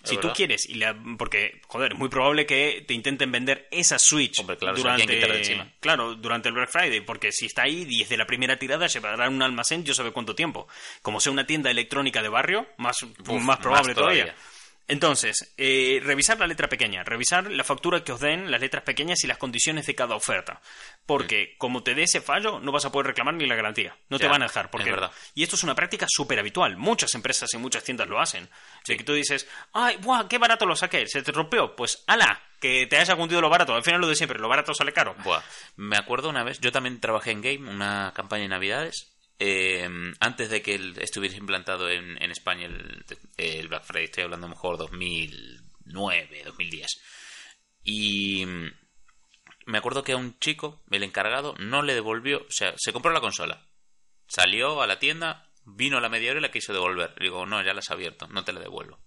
[0.06, 3.98] Si tú quieres, y la, porque, joder, es muy probable que te intenten vender esa
[3.98, 8.26] Switch durante, claro, durante el Black Friday, porque si está ahí y es de la
[8.26, 10.68] primera tirada, llevará un almacén yo sabe cuánto tiempo.
[11.02, 12.98] Como sea una tienda electrónica de barrio, más,
[13.40, 14.34] más probable todavía.
[14.88, 19.24] Entonces, eh, revisar la letra pequeña, revisar la factura que os den, las letras pequeñas
[19.24, 20.60] y las condiciones de cada oferta.
[21.06, 21.58] Porque mm.
[21.58, 23.96] como te dé ese fallo, no vas a poder reclamar ni la garantía.
[24.08, 24.70] No te van a dejar.
[24.70, 24.90] Porque...
[24.90, 25.10] verdad.
[25.34, 26.76] Y esto es una práctica súper habitual.
[26.76, 28.48] Muchas empresas y muchas tiendas lo hacen.
[28.86, 31.74] De que tú dices, ay, buah, qué barato lo saqué, se te rompió.
[31.74, 33.74] Pues, ala, que te haya cundido lo barato.
[33.74, 35.16] Al final lo de siempre, lo barato sale caro.
[35.24, 35.42] Buah.
[35.74, 39.88] Me acuerdo una vez, yo también trabajé en Game, una campaña de Navidades, eh,
[40.20, 47.02] antes de que estuviese implantado en, España el, Black Friday, estoy hablando mejor 2009, 2010.
[47.84, 48.46] Y
[49.66, 53.12] me acuerdo que a un chico, el encargado, no le devolvió, o sea, se compró
[53.12, 53.66] la consola,
[54.26, 57.14] salió a la tienda, vino a la media hora y la quiso devolver.
[57.18, 58.98] Le digo, no, ya la has abierto, no te la devuelvo.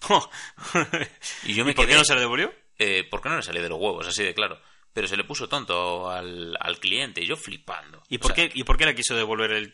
[1.44, 2.54] y yo me ¿Por qué no se la devolvió?
[2.78, 4.60] Eh, porque no le salió de los huevos, así de claro
[4.98, 8.02] pero se le puso tonto al, al cliente, y yo flipando.
[8.08, 9.72] ¿Y por, qué, ¿Y por qué le quiso devolver el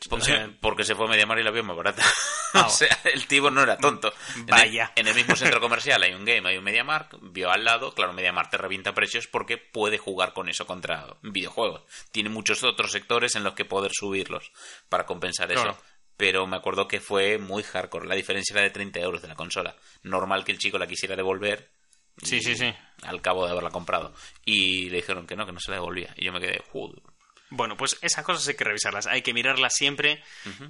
[0.60, 2.02] Porque, se fue a Mediamar y la vio más barata.
[2.56, 4.12] Ah, o sea, el tipo no era tonto.
[4.46, 4.92] Vaya.
[4.94, 8.12] En el, mismo centro comercial hay un game, hay un MediaMark, vio al lado, claro,
[8.12, 11.82] MediaMark te revienta precios porque puede jugar con eso contra videojuegos.
[12.12, 14.52] Tiene muchos otros sectores en los que poder subirlos
[14.88, 15.76] para compensar eso
[16.16, 18.06] pero me acuerdo que fue muy hardcore.
[18.06, 19.74] La diferencia era de 30 euros de la consola.
[20.04, 21.73] Normal que el chico la quisiera devolver
[22.22, 22.72] Sí, sí, sí.
[23.02, 24.14] Al cabo de haberla comprado.
[24.44, 26.14] Y le dijeron que no, que no se la devolvía.
[26.16, 27.02] Y yo me quedé, joder.
[27.50, 30.22] Bueno, pues esas cosas hay que revisarlas, hay que mirarlas siempre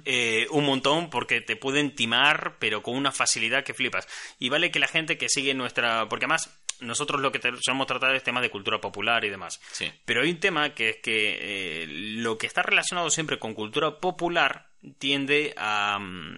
[0.03, 4.07] eh, un montón porque te pueden timar, pero con una facilidad que flipas.
[4.39, 6.07] Y vale que la gente que sigue nuestra...
[6.09, 9.59] Porque además nosotros lo que solemos tratar es temas de cultura popular y demás.
[9.71, 9.91] Sí.
[10.05, 13.99] Pero hay un tema que es que eh, lo que está relacionado siempre con cultura
[13.99, 14.69] popular
[14.99, 16.37] tiende a, mm,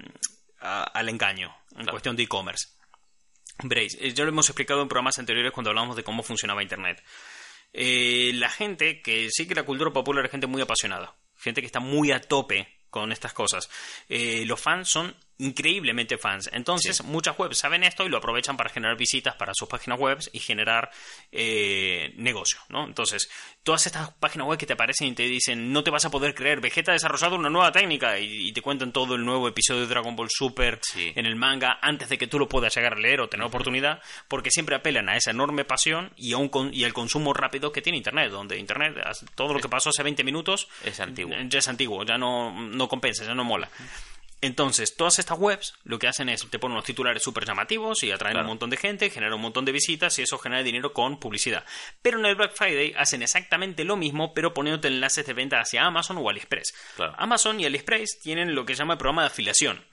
[0.60, 2.77] al engaño en cuestión de e-commerce.
[3.64, 7.04] Veréis, eh, ya lo hemos explicado en programas anteriores cuando hablamos de cómo funcionaba Internet.
[7.74, 11.68] Eh, la gente que sí que la cultura popular es gente muy apasionada, gente que
[11.68, 13.70] está muy a tope con estas cosas.
[14.10, 16.50] Eh, los fans son increíblemente fans.
[16.52, 20.18] Entonces, muchas webs saben esto y lo aprovechan para generar visitas para sus páginas web
[20.34, 20.90] y generar
[21.32, 22.86] eh, negocio, ¿no?
[22.86, 23.30] Entonces,
[23.64, 26.34] todas estas páginas web que te aparecen y te dicen, no te vas a poder
[26.34, 29.88] creer, Vegeta ha desarrollado una nueva técnica y, te cuentan todo el nuevo episodio de
[29.88, 33.22] Dragon Ball Super en el manga antes de que tú lo puedas llegar a leer
[33.22, 36.94] o tener oportunidad, porque siempre apelan a esa enorme pasión y, a un y al
[36.94, 38.96] consumo rápido que tiene Internet, donde Internet,
[39.36, 41.36] todo lo que pasó hace 20 minutos, es antiguo.
[41.48, 43.70] ya es antiguo, ya no, no compensa, ya no mola.
[44.42, 48.12] Entonces, todas estas webs lo que hacen es te ponen unos titulares súper llamativos y
[48.12, 50.94] atraen a un montón de gente, generan un montón de visitas y eso genera dinero
[50.94, 51.66] con publicidad.
[52.02, 55.86] Pero en el Black Friday hacen exactamente lo mismo, pero poniéndote enlaces de venta hacia
[55.86, 56.74] Amazon o AliExpress.
[57.18, 59.84] Amazon y AliExpress tienen lo que se llama el programa de afiliación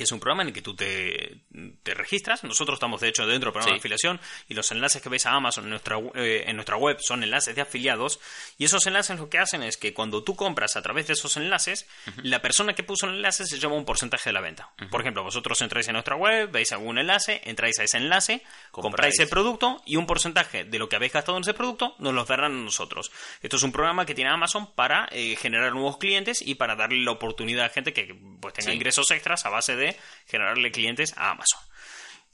[0.00, 1.42] que es un programa en el que tú te,
[1.84, 2.42] registras.
[2.42, 5.32] Nosotros estamos, de hecho, dentro del programa de afiliación y los enlaces que ves a
[5.32, 8.18] Amazon en nuestra, eh, en nuestra web son enlaces de afiliados.
[8.56, 11.36] Y esos enlaces lo que hacen es que cuando tú compras a través de esos
[11.36, 11.86] enlaces,
[12.22, 14.70] la persona que puso el enlace se lleva un porcentaje de la venta.
[14.90, 19.18] Por ejemplo, vosotros entráis en nuestra web, veis algún enlace, entráis a ese enlace, compráis,
[19.18, 22.24] el producto y un porcentaje de lo que habéis gastado en ese producto nos lo
[22.24, 23.12] darán a nosotros.
[23.42, 27.04] Esto es un programa que tiene Amazon para eh, generar nuevos clientes y para darle
[27.04, 29.89] la oportunidad a gente que pues, tenga ingresos extras a base de
[30.30, 31.60] generarle clientes a Amazon.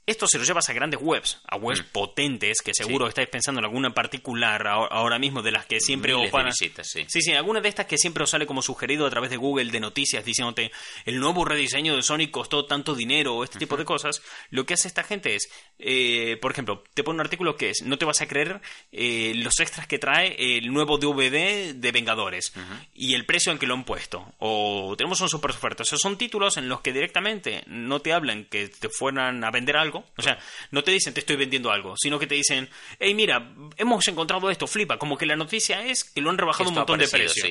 [0.07, 1.91] Esto se lo llevas a grandes webs, a webs mm.
[1.91, 6.13] potentes, que seguro estáis pensando en alguna en particular ahora mismo de las que siempre
[6.13, 6.71] os van sí.
[6.81, 9.69] sí, sí, alguna de estas que siempre os sale como sugerido a través de Google
[9.69, 10.71] de noticias diciéndote
[11.03, 14.21] el nuevo rediseño de Sonic costó tanto dinero o este tipo de cosas.
[14.49, 17.81] Lo que hace esta gente es, eh, por ejemplo, te pone un artículo que es,
[17.81, 18.61] no te vas a creer
[18.93, 22.53] eh, los extras que trae el nuevo DVD de Vengadores
[22.93, 24.33] y el precio en que lo han puesto.
[24.39, 25.83] O tenemos un super oferta.
[25.83, 29.75] O son títulos en los que directamente no te hablan que te fueran a vender
[29.75, 30.37] algo o sea,
[30.71, 32.69] no te dicen te estoy vendiendo algo, sino que te dicen,
[32.99, 34.97] hey, mira, hemos encontrado esto, flipa.
[34.97, 37.45] Como que la noticia es que lo han rebajado un montón de precio.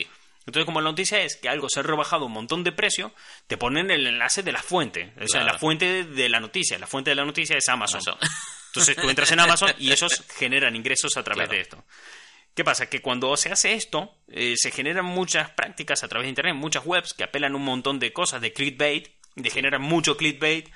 [0.46, 3.12] Entonces, como la noticia es que algo se ha rebajado un montón de precio,
[3.48, 5.12] te ponen el enlace de la fuente.
[5.20, 6.78] O sea, la fuente de la noticia.
[6.78, 8.00] La fuente de la noticia es Amazon.
[8.68, 11.84] Entonces tú entras en Amazon y esos generan ingresos a través de esto.
[12.54, 12.88] ¿Qué pasa?
[12.88, 16.86] Que cuando se hace esto, eh, se generan muchas prácticas a través de Internet, muchas
[16.86, 20.70] webs que apelan un montón de cosas, de clickbait, de generar mucho clickbait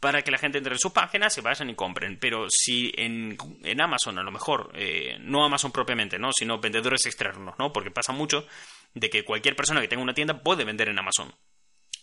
[0.00, 2.18] para que la gente entre en sus páginas, se vayan y compren.
[2.18, 6.32] Pero si en, en Amazon, a lo mejor, eh, no Amazon propiamente, ¿no?
[6.32, 7.72] sino vendedores externos, ¿no?
[7.72, 8.46] porque pasa mucho
[8.94, 11.34] de que cualquier persona que tenga una tienda puede vender en Amazon.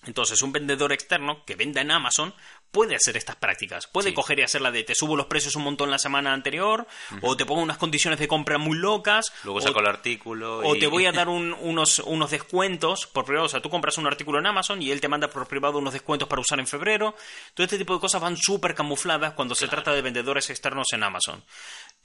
[0.05, 2.33] Entonces, un vendedor externo que venda en Amazon
[2.71, 3.85] puede hacer estas prácticas.
[3.87, 4.15] Puede Sí.
[4.15, 6.87] coger y hacer la de te subo los precios un montón la semana anterior,
[7.21, 10.75] o te pongo unas condiciones de compra muy locas, Luego o, saco el artículo o
[10.75, 10.79] y...
[10.79, 13.45] te voy a dar un- unos, unos descuentos por privado.
[13.45, 15.93] O sea, tú compras un artículo en Amazon y él te manda por privado unos
[15.93, 17.15] descuentos para usar en febrero.
[17.53, 21.03] Todo este tipo de cosas van súper camufladas cuando se trata de vendedores externos en
[21.03, 21.43] Amazon.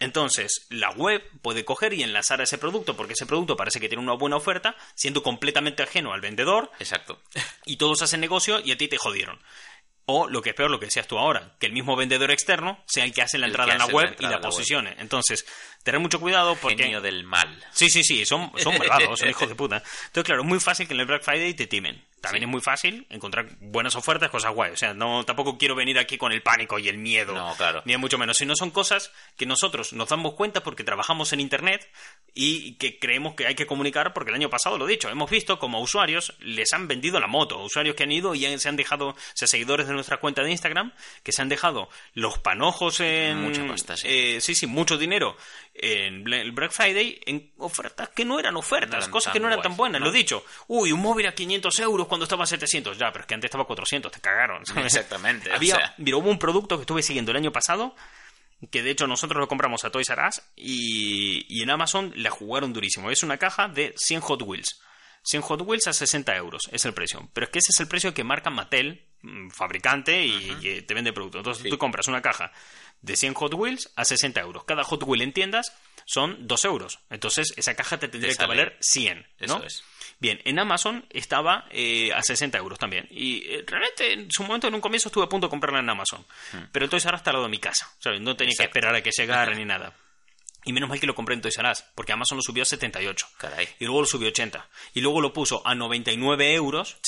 [0.01, 3.89] Entonces, la web puede coger y enlazar a ese producto porque ese producto parece que
[3.89, 7.21] tiene una buena oferta, siendo completamente ajeno al vendedor, Exacto.
[7.65, 9.41] y todos hacen negocio y a ti te jodieron.
[10.11, 12.83] O lo que es peor, lo que decías tú ahora, que el mismo vendedor externo
[12.87, 14.45] sea el que hace la El entrada en la web y la la web.
[14.45, 14.95] posicione.
[15.01, 15.45] Entonces,
[15.83, 16.83] tener mucho cuidado porque...
[16.83, 17.63] Genio del mal.
[17.73, 19.83] Sí, sí, sí, son, son malvados, son hijos de puta.
[20.07, 22.03] Entonces, claro, es muy fácil que en el Black Friday te timen.
[22.21, 22.45] También Sí.
[22.45, 24.73] es muy fácil encontrar buenas ofertas, cosas guay.
[24.73, 27.35] O sea, no, tampoco quiero venir aquí con el pánico y el miedo.
[27.35, 27.83] No, claro.
[27.85, 28.37] Ni mucho menos.
[28.37, 31.89] Sino son cosas que nosotros nos damos cuenta porque trabajamos en Internet
[32.35, 35.31] y que creemos que hay que comunicar porque el año pasado, lo he dicho, hemos
[35.31, 37.59] visto como usuarios les han vendido la moto.
[37.59, 40.43] Usuarios que han ido y han- se han dejado, o sea, seguidores de nuestra cuenta
[40.43, 40.93] de Instagram,
[41.23, 43.39] que se han dejado los panojos en...
[43.43, 44.07] Mucha pasta, sí.
[44.09, 45.37] eh, sí, sí, mucho dinero
[45.75, 49.47] en el Black Friday en ofertas que no eran ofertas, No eran cosas que no
[49.47, 50.01] eran tan buenas.
[50.01, 50.07] ¿no?
[50.09, 52.97] Lo dicho, uy, un móvil a 500 euros cuando estaba a 700.
[52.99, 54.65] Ya, pero es que antes estaba a 400, te cagaron.
[54.67, 54.87] ¿sabes?
[54.95, 55.95] Exactamente, o Había, sea.
[55.99, 57.95] mira, hubo un producto que estuve siguiendo el año pasado
[58.73, 62.31] que de hecho nosotros lo compramos a Toys R Us y, y en Amazon la
[62.31, 63.09] jugaron durísimo.
[63.11, 64.81] Es una caja de 100 Hot Wheels.
[65.23, 67.29] 100 Hot Wheels a 60 euros es el precio.
[67.33, 70.95] Pero es que ese es el precio que marca Mattel, mm, fabricante, y que te
[70.95, 71.39] vende el producto.
[71.39, 71.71] Entonces Sí.
[71.71, 72.51] tú compras una caja
[73.01, 74.65] de 100 Hot Wheels a 60 euros.
[74.65, 75.73] Cada Hot Wheel en tiendas
[76.05, 76.99] son 2 euros.
[77.11, 79.19] Entonces esa caja te tendría que valer 100.
[79.41, 79.57] ¿no?
[79.59, 79.85] Eso es.
[80.21, 83.07] Bien, en Amazon estaba eh, a 60 euros también.
[83.11, 85.89] Y eh, realmente en su momento, en un comienzo, estuve a punto de comprarla en
[85.89, 86.25] Amazon.
[86.73, 87.89] Pero entonces ahora está al lado de mi casa.
[88.01, 88.21] ¿sabes?
[88.21, 88.67] No tenía que Hmm.
[88.67, 89.95] Esperar a que llegara ni nada.
[90.65, 92.67] Y menos mal que lo compré en Toys R Us, porque Amazon lo subió a
[92.67, 93.27] 78.
[93.39, 93.69] Caray.
[93.79, 94.69] Y luego lo subió a 80.
[94.95, 96.99] Y luego lo puso a 99 euros,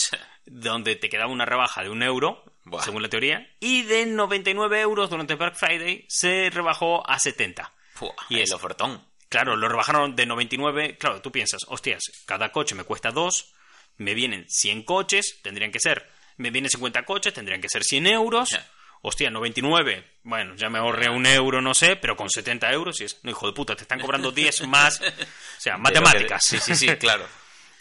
[0.47, 2.83] donde te quedaba una rebaja de un euro, Buah.
[2.85, 3.51] según la teoría.
[3.59, 7.73] Y de 99 euros durante Black Friday se rebajó a 70.
[7.93, 9.05] Fua, Y el ofertón.
[9.31, 10.99] Claro, lo rebajaron de 99.
[10.99, 13.55] Claro, tú piensas, hostias, cada coche me cuesta 2,
[13.97, 16.11] me vienen 100 coches, tendrían que ser.
[16.37, 18.51] Me vienen 50 coches, tendrían que ser 100 euros.
[18.51, 18.67] Ya.
[19.03, 20.05] Hostia, 99.
[20.25, 23.19] Bueno, ya me ahorré un euro, no sé, pero con 70 euros, y es.
[23.23, 25.01] No, hijo de puta, te están cobrando 10 más.
[25.01, 25.05] O
[25.59, 26.43] sea, que- matemáticas.
[26.45, 27.27] Sí, sí, sí, claro.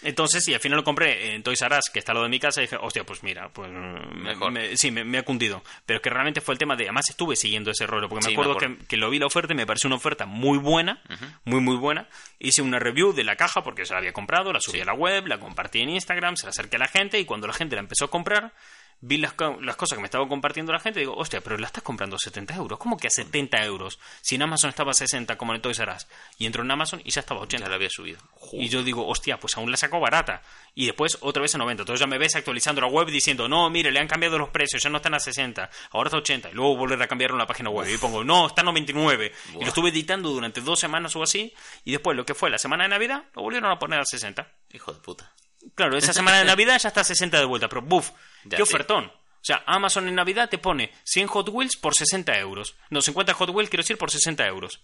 [0.04, 2.30] Entonces, y al final lo compré en Toys R Us, que está al lado de
[2.30, 4.52] mi casa, y dije, hostia, pues mira, pues me- Mejor.
[4.52, 5.62] me- sí, me, me ha cundido.
[5.86, 8.32] Pero es que realmente fue el tema de, además estuve siguiendo ese rollo, porque me
[8.32, 8.58] Sí, me acuerdo.
[8.78, 11.02] Que, que lo vi la oferta y me pareció una oferta muy buena,
[11.46, 12.08] muy, muy buena.
[12.40, 14.82] Hice una review de la caja porque se la había comprado, la subí Sí.
[14.82, 17.48] a la web, la compartí en Instagram, se la acerqué a la gente y cuando
[17.48, 18.54] la gente la empezó a comprar,
[19.02, 21.68] vi las, las cosas que me estaba compartiendo la gente y digo, hostia, pero la
[21.68, 22.80] estás comprando a 70 euros.
[22.80, 24.00] ¿Cómo que a 70 euros?
[24.22, 26.08] Si en Amazon estaba a 60 como en Toys R Us.
[26.38, 27.66] Y entro en Amazon y ya estaba a 80.
[27.66, 28.20] Ya lo había subido.
[28.54, 30.42] Y yo digo, hostia, pues aún la sacó barata.
[30.76, 31.84] Y después otra vez a 90.
[31.84, 34.84] Entonces ya me ves actualizando la web diciendo, no, mire, le han cambiado los precios,
[34.84, 36.50] ya no están a 60, ahora está a 80.
[36.50, 37.88] Y luego volver a cambiarlo en la página web.
[37.90, 39.32] Y pongo, no, está a 99.
[39.56, 41.54] Y lo estuve editando durante dos semanas o así.
[41.86, 44.48] Y después lo que fue la semana de Navidad, lo volvieron a poner a 60.
[44.72, 45.32] Hijo de puta.
[45.76, 47.68] Claro, esa semana de Navidad ya está a 60 de vuelta.
[47.70, 48.12] Pero, buf,
[48.46, 48.74] Ya, qué sí.
[48.74, 49.06] ofertón.
[49.06, 52.76] O sea, Amazon en Navidad te pone 100 Hot Wheels por 60 euros.
[52.90, 54.82] No, 50 Hot Wheels quiero decir por 60 euros.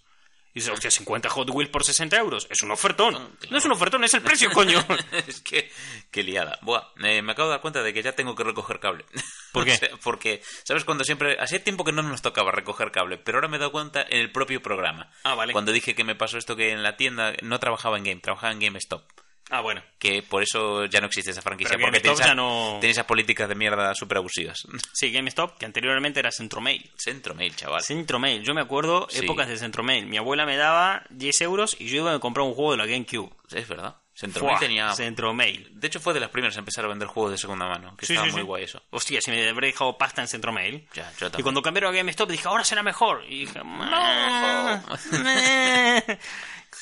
[0.54, 2.46] Y dices, hostia, 50 Hot Wheels por 60 euros.
[2.48, 3.36] Es un ofertón.
[3.50, 4.82] No es un ofertón, es el precio, coño.
[5.26, 5.70] es que,
[6.10, 6.58] qué liada.
[6.62, 9.04] Buah, eh, me acabo de dar cuenta de que ya tengo que recoger cable.
[9.52, 9.72] ¿Por qué?
[9.72, 10.86] O sea, porque, ¿sabes?
[10.86, 11.36] Cuando siempre.
[11.38, 14.20] Hacía tiempo que no nos tocaba recoger cable, pero ahora me he dado cuenta en
[14.20, 15.10] el propio programa.
[15.24, 15.52] Ah, vale.
[15.52, 18.52] Cuando dije que me pasó esto que en la tienda no trabajaba en Game, trabajaba
[18.54, 19.02] en GameStop.
[19.50, 19.80] Ah, bueno.
[19.98, 21.76] Que por eso ya no existe esa franquicia.
[21.76, 24.58] Pero porque tiene, esa- ya no- tiene esas políticas de mierda súper abusivas.
[24.92, 26.90] Sí, GameStop, que anteriormente era Centromail.
[26.96, 27.80] Centromail, chaval.
[27.82, 29.24] Centromail, yo me acuerdo Sí.
[29.24, 30.06] épocas de Centromail.
[30.06, 32.86] Mi abuela me daba 10 euros y yo iba a comprar un juego de la
[32.86, 33.30] GameCube.
[33.52, 33.96] Es verdad.
[34.14, 34.92] Centromail tenía.
[34.94, 35.68] Centromail.
[35.78, 37.94] De hecho, fue de las primeras a empezar a vender juegos de segunda mano.
[37.98, 38.82] Que Sí, estaba sí, muy guay eso.
[38.90, 40.88] Hostia, si me habré dejado pasta en Centromail.
[40.94, 41.42] Ya, yo Y también.
[41.42, 43.24] cuando cambiaron a GameStop dije, ahora será mejor.
[43.28, 44.80] Y dije, "Meh,
[45.22, 46.18] meh".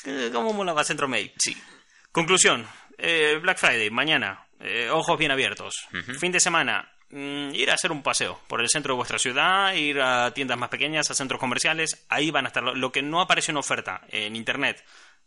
[0.33, 1.31] ¿cómo molaba Centromail?
[1.37, 1.55] Sí.
[2.15, 2.65] Conclusión,
[2.97, 5.85] eh, Black Friday, mañana, eh, ojos bien abiertos.
[6.17, 9.73] Fin de semana, mm, ir a hacer un paseo por el centro de vuestra ciudad,
[9.73, 12.63] ir a tiendas más pequeñas, a centros comerciales, ahí van a estar.
[12.63, 14.81] Lo, lo que no apareció en oferta en Internet,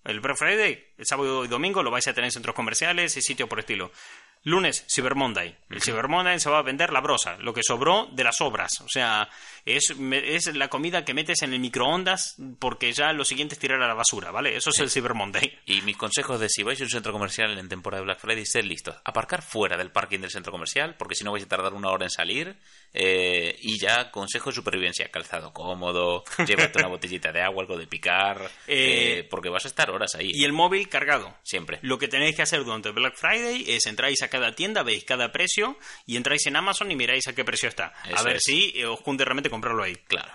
[0.04, 3.22] el Black Friday, el sábado y domingo lo vais a tener en centros comerciales y
[3.22, 3.90] sitios por estilo.
[4.44, 5.54] Lunes, Cyber Monday.
[5.68, 8.80] El Cyber Monday se va a vender la brosa, lo que sobró de las obras.
[8.80, 9.28] O sea,
[9.64, 13.82] es, es la comida que metes en el microondas porque ya lo siguiente es tirar
[13.82, 14.56] a la basura, ¿vale?
[14.56, 15.58] Eso es el Cyber Monday.
[15.66, 18.46] Y mis consejos de si vais a un centro comercial en temporada de Black Friday,
[18.46, 18.96] sed listos.
[19.04, 22.06] Aparcar fuera del parking del centro comercial, porque si no vais a tardar una hora
[22.06, 22.56] en salir.
[22.94, 25.10] Eh, y ya, consejo de supervivencia.
[25.10, 28.50] Calzado cómodo, llévate una botellita de agua, algo de picar.
[28.66, 30.30] Eh, eh, porque vas a estar horas ahí.
[30.32, 31.36] Y el móvil cargado.
[31.42, 31.78] Siempre.
[31.82, 35.32] Lo que tenéis que hacer durante Black Friday es entráis a cada tienda, veis cada
[35.32, 37.92] precio y entráis en Amazon y miráis a qué precio está.
[38.14, 38.42] a ver es.
[38.44, 39.94] si os junte realmente comprarlo ahí.
[40.06, 40.32] Claro.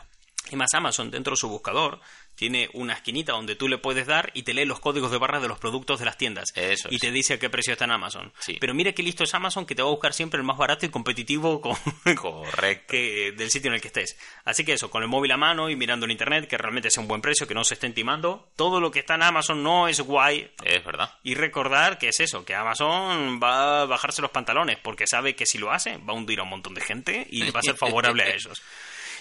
[0.51, 1.99] Y más Amazon, dentro de su buscador,
[2.36, 5.40] tiene una esquinita donde tú le puedes dar y te lee los códigos de barra
[5.40, 6.52] de los productos de las tiendas.
[6.56, 7.02] Eso y es.
[7.02, 8.34] te dice a qué precio está en Amazon.
[8.40, 8.58] Sí.
[8.60, 10.86] Pero mira qué listo es Amazon que te va a buscar siempre el más barato
[10.86, 11.76] y competitivo con...
[12.16, 12.86] Correcto.
[12.88, 14.18] que del sitio en el que estés.
[14.46, 17.02] Así que eso, con el móvil a mano y mirando en internet, que realmente sea
[17.02, 19.88] un buen precio, que no se estén timando, todo lo que está en Amazon no
[19.88, 20.52] es guay.
[20.64, 21.18] Es verdad.
[21.24, 25.46] Y recordar que es eso, que Amazon va a bajarse los pantalones, porque sabe que
[25.46, 27.76] si lo hace, va a hundir a un montón de gente y va a ser
[27.76, 28.62] favorable a ellos.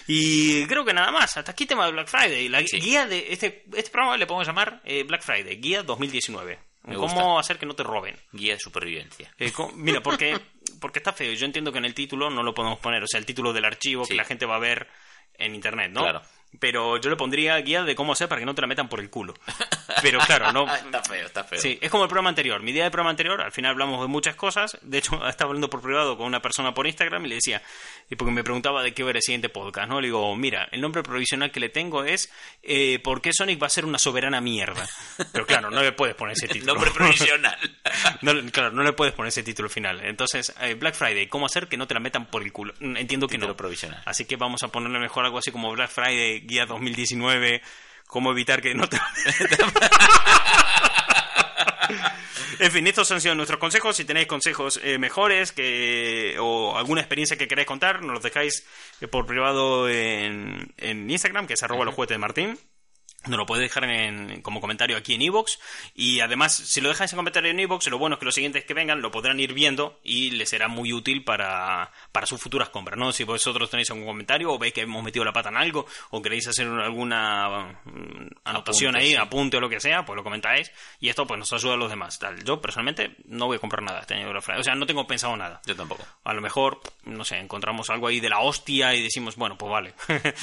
[0.07, 2.49] Y creo que nada más, hasta aquí tema de Black Friday.
[2.49, 2.79] La Sí.
[2.79, 6.59] guía de este, este programa le podemos llamar eh, Black Friday, guía 2019.
[6.83, 7.39] Me ¿Cómo gusta.
[7.39, 8.15] hacer que no te roben?
[8.33, 9.33] Guía de supervivencia.
[9.39, 10.37] Eh, mira, porque,
[10.81, 11.31] porque está feo.
[11.33, 13.63] Yo entiendo que en el título no lo podemos poner, o sea, el título del
[13.63, 14.09] archivo Sí.
[14.11, 14.87] que la gente va a ver
[15.37, 16.01] en internet, ¿no?
[16.01, 16.21] Claro.
[16.59, 18.99] Pero yo le pondría guía de cómo hacer para que no te la metan por
[18.99, 19.33] el culo.
[20.01, 20.73] Pero claro, no.
[20.75, 21.59] está feo, está feo.
[21.59, 22.61] Sí, es como el programa anterior.
[22.61, 24.77] Mi idea del programa anterior, al final hablamos de muchas cosas.
[24.81, 27.61] De hecho, estaba hablando por privado con una persona por Instagram y le decía,
[28.09, 29.99] y porque me preguntaba de qué ver el siguiente podcast, ¿no?
[29.99, 32.31] Le digo, mira, el nombre provisional que le tengo es
[32.61, 34.87] eh, ¿Por qué Sonic va a ser una soberana mierda?
[35.31, 36.73] Pero claro, no le puedes poner ese título.
[36.73, 37.57] Nombre provisional.
[38.21, 40.01] No, claro, no le puedes poner ese título final.
[40.05, 42.73] Entonces, eh, Black Friday, ¿cómo hacer que no te la metan por el culo?
[42.79, 43.57] Entiendo que Título no.
[43.57, 44.01] provisional.
[44.05, 47.61] Así que vamos a ponerle mejor algo así como Black Friday, guía 2019,
[48.07, 48.99] cómo evitar que no te...
[52.59, 53.97] En fin, estos han sido nuestros consejos.
[53.97, 58.65] Si tenéis consejos eh, mejores que, o alguna experiencia que queráis contar, nos los dejáis
[59.01, 62.59] eh, por privado en, en Instagram, que es arroba los juguetes de Martín.
[63.27, 65.57] Nos lo podéis dejar en, como comentario aquí en iVoox.
[65.95, 68.65] Y además, si lo dejáis en comentario en iVoox, lo bueno es que los siguientes
[68.65, 72.69] que vengan lo podrán ir viendo y les será muy útil para, para sus futuras
[72.69, 72.97] compras.
[72.97, 73.11] ¿no?
[73.11, 76.21] Si vosotros tenéis algún comentario o veis que hemos metido la pata en algo o
[76.21, 79.15] queréis hacer alguna mm, anotación Apunte, ahí, sí.
[79.15, 80.71] apunte o lo que sea, pues lo comentáis.
[80.99, 82.19] Y esto pues nos ayuda a los demás.
[82.19, 82.43] Tal.
[82.43, 84.37] Yo personalmente no voy a comprar nada este año de.
[84.37, 85.61] O sea, no tengo pensado nada.
[85.65, 86.03] Yo tampoco.
[86.23, 89.71] A lo mejor, no sé, encontramos algo ahí de la hostia y decimos, bueno, pues
[89.71, 89.93] vale.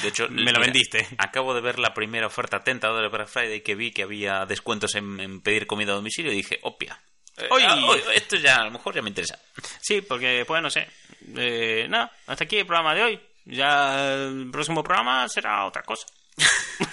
[0.03, 1.07] De hecho, me mira, vendiste.
[1.19, 4.95] Acabo de ver la primera oferta tentadora de Black Friday que vi que había descuentos
[4.95, 7.01] en, en pedir comida a domicilio y dije, opia.
[7.37, 7.63] Eh, Oy.
[7.67, 9.39] ah, esto ya a lo mejor ya me interesa.
[9.81, 10.89] Sí, porque, pues no sé.
[11.37, 13.21] Eh, nada, hasta aquí el programa de hoy.
[13.45, 16.07] Ya el próximo programa será otra cosa.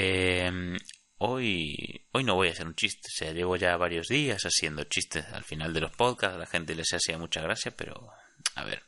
[0.00, 0.76] Eh,
[1.18, 3.08] hoy, hoy no voy a hacer un chiste.
[3.08, 6.36] O sea, llevo ya varios días haciendo chistes al final de los podcasts.
[6.36, 8.08] A la gente les hacía mucha gracia, pero
[8.54, 8.84] a ver,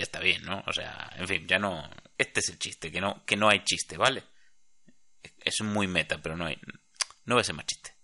[0.00, 0.64] ya está bien, ¿no?
[0.66, 1.88] O sea, en fin, ya no.
[2.16, 4.22] Este es el chiste, que no, que no hay chiste, ¿vale?
[5.44, 6.58] Es muy meta, pero no hay.
[7.26, 7.94] No voy a más chiste.